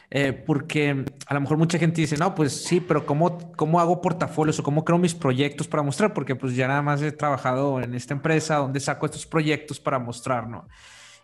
[0.09, 4.01] eh, porque a lo mejor mucha gente dice, no, pues sí, pero ¿cómo, ¿cómo hago
[4.01, 6.13] portafolios o cómo creo mis proyectos para mostrar?
[6.13, 9.99] Porque pues ya nada más he trabajado en esta empresa donde saco estos proyectos para
[9.99, 10.67] mostrar, ¿no?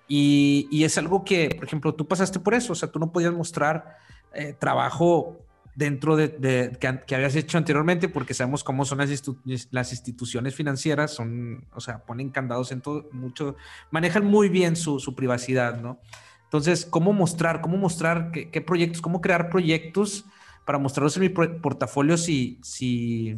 [0.07, 3.11] Y, y es algo que, por ejemplo, tú pasaste por eso, o sea, tú no
[3.11, 3.97] podías mostrar
[4.33, 5.46] eh, trabajo
[5.77, 9.23] dentro de, que, habías hecho anteriormente, porque sabemos cómo son las,
[9.69, 13.55] las, instituciones financieras, son, o sea, ponen candados en todo, mucho,
[13.91, 15.99] manejan muy bien su, su privacidad, ¿no?
[16.45, 20.25] Entonces, ¿cómo mostrar, cómo mostrar qué, qué, proyectos, cómo crear proyectos
[20.65, 23.35] para mostrarlos en mi portafolio si, si,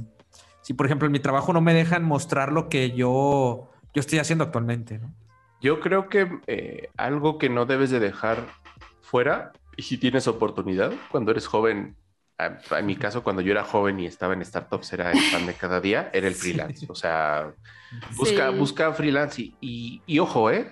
[0.61, 4.19] si, por ejemplo, en mi trabajo no me dejan mostrar lo que yo, yo estoy
[4.19, 5.13] haciendo actualmente, ¿no?
[5.59, 8.47] Yo creo que eh, algo que no debes de dejar
[9.01, 11.97] fuera, y si tienes oportunidad, cuando eres joven,
[12.39, 15.53] en mi caso, cuando yo era joven y estaba en startups, era el pan de
[15.53, 16.85] cada día, era el freelance.
[16.89, 17.53] O sea,
[18.15, 20.71] busca, busca freelance y, y, ojo, ¿eh?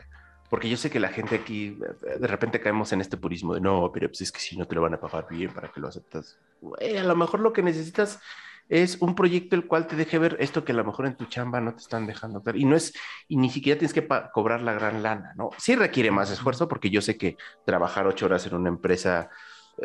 [0.49, 1.77] Porque yo sé que la gente aquí,
[2.19, 4.75] de repente caemos en este purismo de no, pero pues es que si no te
[4.75, 6.39] lo van a pagar bien para que lo aceptas.
[6.79, 8.21] a lo mejor lo que necesitas
[8.69, 11.25] es un proyecto el cual te deje ver esto que a lo mejor en tu
[11.25, 12.55] chamba no te están dejando ver.
[12.55, 12.93] Y no es,
[13.27, 15.49] y ni siquiera tienes que cobrar la gran lana, ¿no?
[15.57, 19.29] Sí requiere más esfuerzo porque yo sé que trabajar ocho horas en una empresa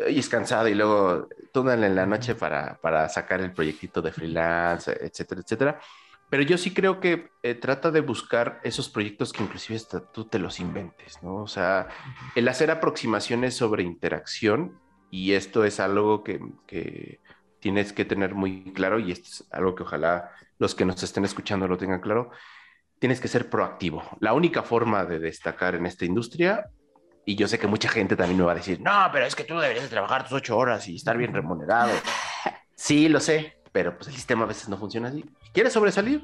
[0.09, 4.11] y es cansado y luego túnale en la noche para, para, sacar el proyectito de
[4.11, 5.79] freelance, etcétera, etcétera.
[6.29, 9.79] Pero yo sí creo que eh, trata de buscar esos proyectos que inclusive
[10.11, 11.35] tú te los inventes, ¿no?
[11.35, 11.89] O sea,
[12.33, 14.79] el hacer aproximaciones sobre interacción,
[15.11, 17.19] y esto es algo que, que
[17.59, 21.23] tienes que tener muy claro, y esto es algo que ojalá los que nos estén
[21.23, 22.31] escuchando lo tengan claro,
[22.97, 24.03] tienes que ser proactivo.
[24.19, 26.65] La única forma de destacar en esta industria
[27.25, 29.43] y yo sé que mucha gente también me va a decir, no, pero es que
[29.43, 31.91] tú deberías trabajar tus ocho horas y estar bien remunerado.
[32.75, 35.23] Sí, lo sé, pero pues el sistema a veces no funciona así.
[35.53, 36.21] ¿Quieres sobresalir?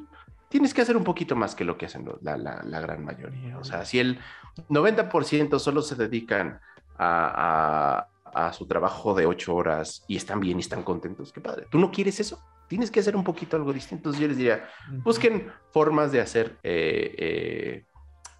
[0.50, 3.58] Tienes que hacer un poquito más que lo que hacen la, la, gran mayoría.
[3.60, 4.20] O sea, si el
[4.68, 6.60] 90% solo se dedican
[6.98, 11.40] a, a, a, su trabajo de ocho horas y están bien y están contentos, qué
[11.40, 11.66] padre.
[11.70, 12.44] ¿Tú no quieres eso?
[12.68, 14.10] Tienes que hacer un poquito algo distinto.
[14.10, 14.68] Entonces yo les diría,
[15.04, 17.86] busquen formas de hacer eh, eh,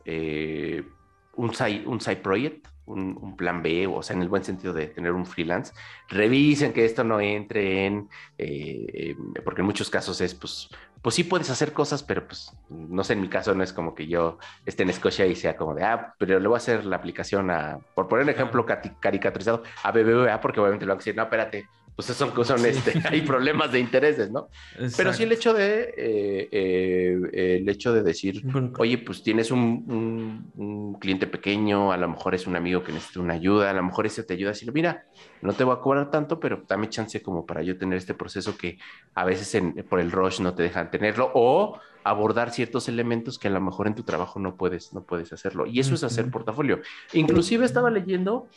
[0.04, 0.84] eh,
[1.40, 4.88] un side, un side project, un, plan B, o sea, en el buen sentido de
[4.88, 5.74] tener un freelance,
[6.10, 9.16] revisen que esto no entre en, eh,
[9.46, 10.70] porque en muchos casos es, pues,
[11.02, 13.96] pues sí puedes hacer cosas, pero pues, no sé, en mi caso no es como
[13.96, 16.84] que yo esté en Escocia y sea como de, ah, pero le voy a hacer
[16.86, 18.66] la aplicación a, por poner un ejemplo
[19.00, 21.68] caricaturizado, a BBVA, porque obviamente lo van a decir, no, espérate,
[22.00, 24.48] pues son, son este, hay problemas de intereses, ¿no?
[24.96, 28.42] Pero sí el hecho de, eh, eh, el hecho de decir,
[28.78, 33.20] oye, pues tienes un, un, cliente pequeño, a lo mejor es un amigo que necesita
[33.20, 35.08] una ayuda, a lo mejor ese te ayuda a decir, mira,
[35.42, 38.56] no te voy a cobrar tanto, pero dame chance como para yo tener este proceso
[38.56, 38.78] que
[39.14, 43.52] a veces por el rush no te dejan tenerlo, o abordar ciertos elementos que a
[43.52, 45.66] lo mejor en tu trabajo no puedes, no puedes hacerlo.
[45.66, 46.80] Y eso es hacer portafolio.
[47.12, 48.48] Inclusive estaba leyendo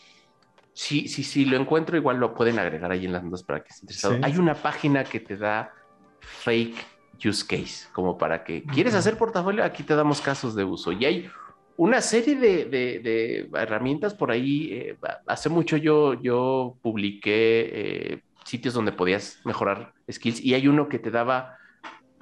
[0.74, 3.68] si, si, si lo encuentro, igual lo pueden agregar ahí en las notas para que
[3.68, 4.18] esté interesado.
[4.22, 5.72] Hay una página que te da
[6.20, 6.76] fake
[7.24, 10.92] use case, como para que quieres hacer portafolio, aquí te damos casos de uso.
[10.92, 11.30] Y hay
[11.76, 14.72] una serie de, de, herramientas por ahí.
[14.72, 14.96] Eh,
[15.26, 20.98] hace mucho yo, yo publiqué eh, sitios donde podías mejorar skills y hay uno que
[20.98, 21.58] te daba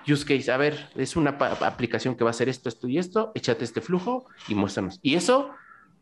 [0.08, 3.32] use case, a ver, es una aplicación que va a hacer esto, esto y esto,
[3.34, 4.98] échate este flujo y muéstranos.
[5.02, 5.50] Y eso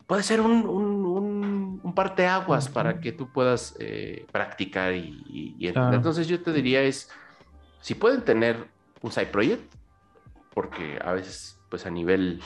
[0.09, 5.95] puede ser un, un, un, parteaguas para que tú puedas eh, practicar y, entender.
[5.95, 7.11] Entonces yo te diría es,
[7.83, 8.69] si pueden tener
[9.03, 9.71] un side project,
[10.55, 12.41] porque a veces pues a nivel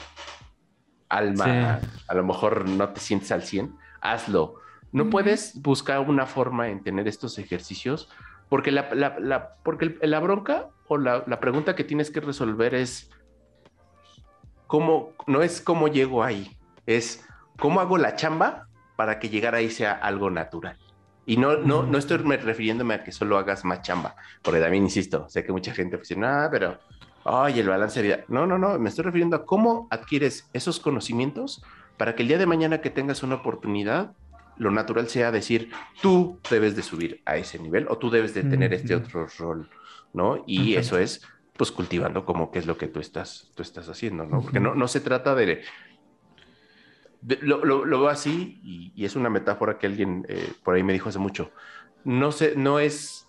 [1.07, 4.55] alma a lo mejor no te sientes al 100, hazlo.
[4.91, 8.09] No puedes buscar una forma en tener estos ejercicios
[8.49, 12.75] porque la, la, la porque la bronca o la, la, pregunta que tienes que resolver
[12.75, 13.09] es
[14.67, 16.55] cómo, no es cómo llego ahí,
[16.85, 17.25] es
[17.57, 20.77] cómo hago la chamba para que llegar ahí sea algo natural.
[21.25, 25.27] Y no, no, no estoy refiriéndome a que solo hagas más chamba, porque también insisto,
[25.29, 26.79] sé que mucha gente dice, no, pero,
[27.23, 28.25] ay, el balance de vida.
[28.27, 31.63] No, no, no, me estoy refiriendo a cómo adquieres esos conocimientos
[31.97, 34.11] para que el día de mañana que tengas una oportunidad,
[34.57, 38.43] lo natural sea decir, tú debes de subir a ese nivel o tú debes de
[38.43, 39.69] tener este otro rol,
[40.11, 40.43] ¿no?
[40.45, 41.21] Y eso es,
[41.55, 44.41] pues, cultivando como qué es lo que tú estás, tú estás haciendo, ¿no?
[44.41, 45.61] Porque no, no se trata de...
[47.41, 51.09] lo, lo, veo así y, es una metáfora que alguien eh, por ahí me dijo
[51.09, 51.51] hace mucho.
[52.03, 53.27] No, sé, no es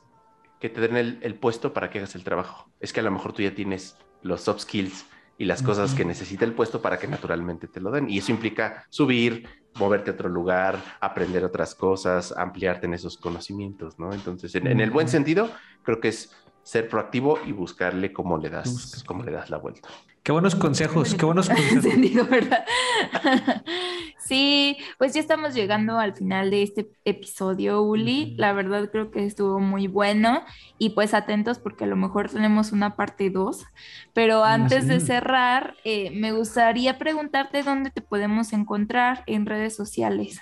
[0.61, 2.71] que te den el, el, puesto para que hagas el trabajo.
[2.81, 6.05] Es que a lo mejor tú ya tienes los soft skills y las cosas que
[6.05, 8.09] necesita el puesto para que naturalmente te lo den.
[8.09, 13.99] Y eso implica subir, moverte a otro lugar, aprender otras cosas, ampliarte en esos conocimientos,
[13.99, 14.13] ¿no?
[14.13, 15.51] Entonces, en, el buen sentido,
[15.83, 19.89] creo que es ser proactivo y buscarle cómo le das, cómo le das la vuelta.
[20.25, 22.31] Qué buenos consejos, qué buenos consejos.
[22.31, 22.65] ¿verdad?
[24.19, 28.35] sí, pues ya estamos llegando al final de este episodio, Uli.
[28.39, 30.43] La verdad creo que estuvo muy bueno
[30.79, 33.67] y pues atentos porque a lo mejor tenemos una parte 2.
[34.15, 39.77] Pero ah, antes de cerrar, eh, me gustaría preguntarte dónde te podemos encontrar en redes
[39.77, 40.41] sociales.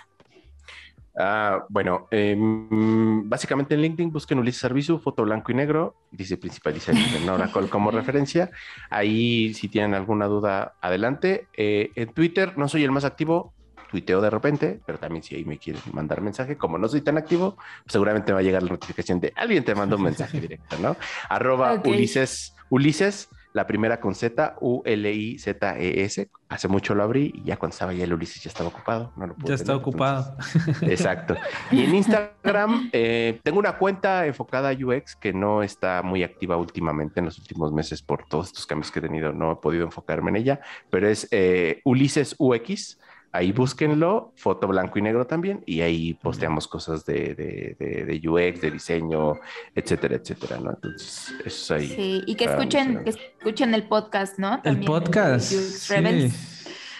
[1.17, 6.73] Ah, bueno, em, básicamente en LinkedIn busquen Ulises Servicio, foto blanco y negro, dice principal
[6.75, 8.51] diseño en Oracle como referencia.
[8.89, 11.49] Ahí, si tienen alguna duda, adelante.
[11.57, 13.53] Eh, en Twitter no soy el más activo,
[13.91, 17.19] tuiteo de repente, pero también si ahí me quieren mandar mensaje, como no soy tan
[17.19, 20.97] activo, seguramente va a llegar la notificación de alguien te manda un mensaje directo, ¿no?
[21.29, 26.29] Arroba Ulises, Ulises la primera con Z, U-L-I-Z-E-S.
[26.49, 29.13] Hace mucho lo abrí y ya cuando estaba ya el Ulises ya estaba ocupado.
[29.17, 30.37] No lo ya está ocupado.
[30.83, 31.37] exacto.
[31.71, 36.57] Y en Instagram eh, tengo una cuenta enfocada a UX que no está muy activa
[36.57, 39.33] últimamente en los últimos meses por todos estos cambios que he tenido.
[39.33, 42.99] No he podido enfocarme en ella, pero es eh, Ulises UX.
[43.35, 48.71] Ahí búsquenlo, foto blanco y negro también, y ahí posteamos cosas de, de, UX, de
[48.71, 49.41] diseño,
[49.75, 50.71] etcétera, etcétera, ¿no?
[50.71, 51.89] Entonces, eso es ahí.
[51.89, 54.61] Sí, y que escuchen, que escuchen el podcast, ¿no?
[54.65, 55.51] el podcast.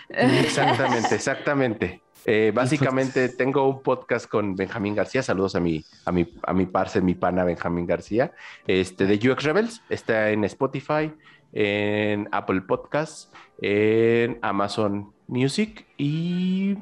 [0.09, 2.03] Exactamente, exactamente.
[2.25, 5.23] Eh, básicamente tengo un podcast con Benjamín García.
[5.23, 8.33] Saludos a mi, a mi, a mi parce, mi pana Benjamín García.
[8.67, 9.83] Este de UX Rebels.
[9.89, 11.13] Está en Spotify,
[11.53, 13.31] en Apple Podcasts,
[13.61, 16.77] en Amazon Music y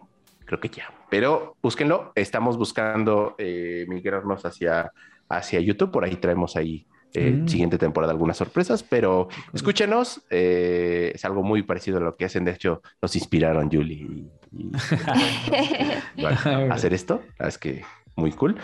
[0.45, 0.93] creo que ya.
[1.09, 4.93] Pero búsquenlo, estamos buscando eh, migrarnos hacia,
[5.29, 7.49] hacia YouTube, por ahí traemos ahí eh, mm.
[7.49, 12.45] siguiente temporada algunas sorpresas, pero escúchenos, eh, es algo muy parecido a lo que hacen,
[12.45, 14.73] de hecho nos inspiraron Julie y,
[16.25, 17.85] a hacer esto, es que
[18.17, 18.57] muy cool.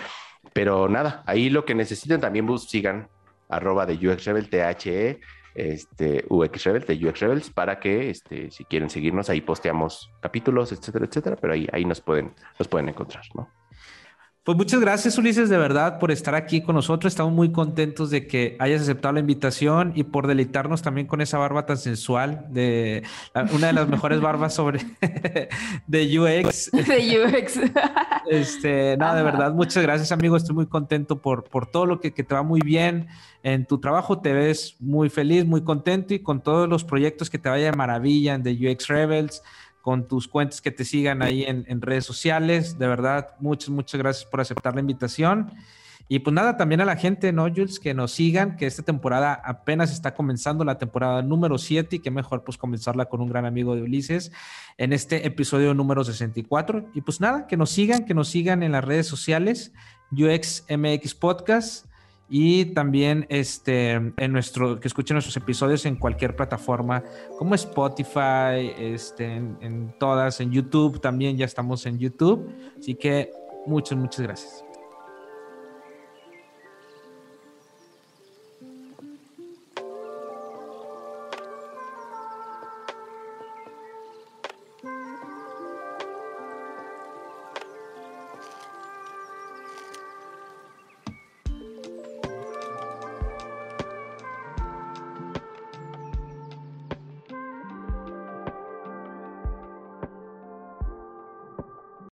[0.53, 3.09] Pero nada, ahí lo que necesiten también sigan
[3.49, 5.21] arroba de UX Rebel, THE,
[5.57, 10.73] este, UX Rebels, de UX Rebels, para que este, si quieren seguirnos, ahí posteamos capítulos,
[10.73, 13.49] etcétera, etcétera, pero ahí, ahí nos, pueden, nos pueden encontrar, ¿no?
[14.47, 17.13] Pues muchas gracias, Ulises, de verdad, por estar aquí con nosotros.
[17.13, 21.37] Estamos muy contentos de que hayas aceptado la invitación y por deleitarnos también con esa
[21.37, 23.03] barba tan sensual de
[23.53, 24.87] una de las mejores barbas sobre
[25.89, 26.71] de UX.
[26.73, 27.59] De UX.
[28.29, 30.37] Este, nada, de verdad, muchas gracias, amigo.
[30.37, 33.09] Estoy muy contento por, por todo lo que, que te va muy bien
[33.43, 34.21] en tu trabajo.
[34.21, 38.45] Te ves muy feliz, muy contento y con todos los proyectos que te vayan maravillan
[38.45, 39.43] de UX Rebels
[39.87, 42.77] con tus cuentas que te sigan ahí en, redes sociales.
[42.77, 45.53] De verdad, muchas, muchas gracias por aceptar la invitación.
[46.09, 47.79] Y pues nada, también a la gente, ¿no, Jules?
[47.79, 52.11] Que nos sigan, que esta temporada apenas está comenzando, la temporada número 7, y que
[52.11, 54.33] mejor pues comenzarla con un gran amigo de Ulises
[54.77, 56.91] en este episodio número 64.
[56.93, 59.73] Y pues nada, que nos sigan, que nos sigan en las redes sociales,
[60.11, 61.87] UXMX Podcast
[62.29, 67.03] y también este, en nuestro, que escuchen nuestros episodios en cualquier plataforma
[67.39, 72.51] como Spotify, este, en, todas, en YouTube también ya estamos en YouTube.
[72.79, 73.31] Así que
[73.67, 74.66] muchas, muchas gracias.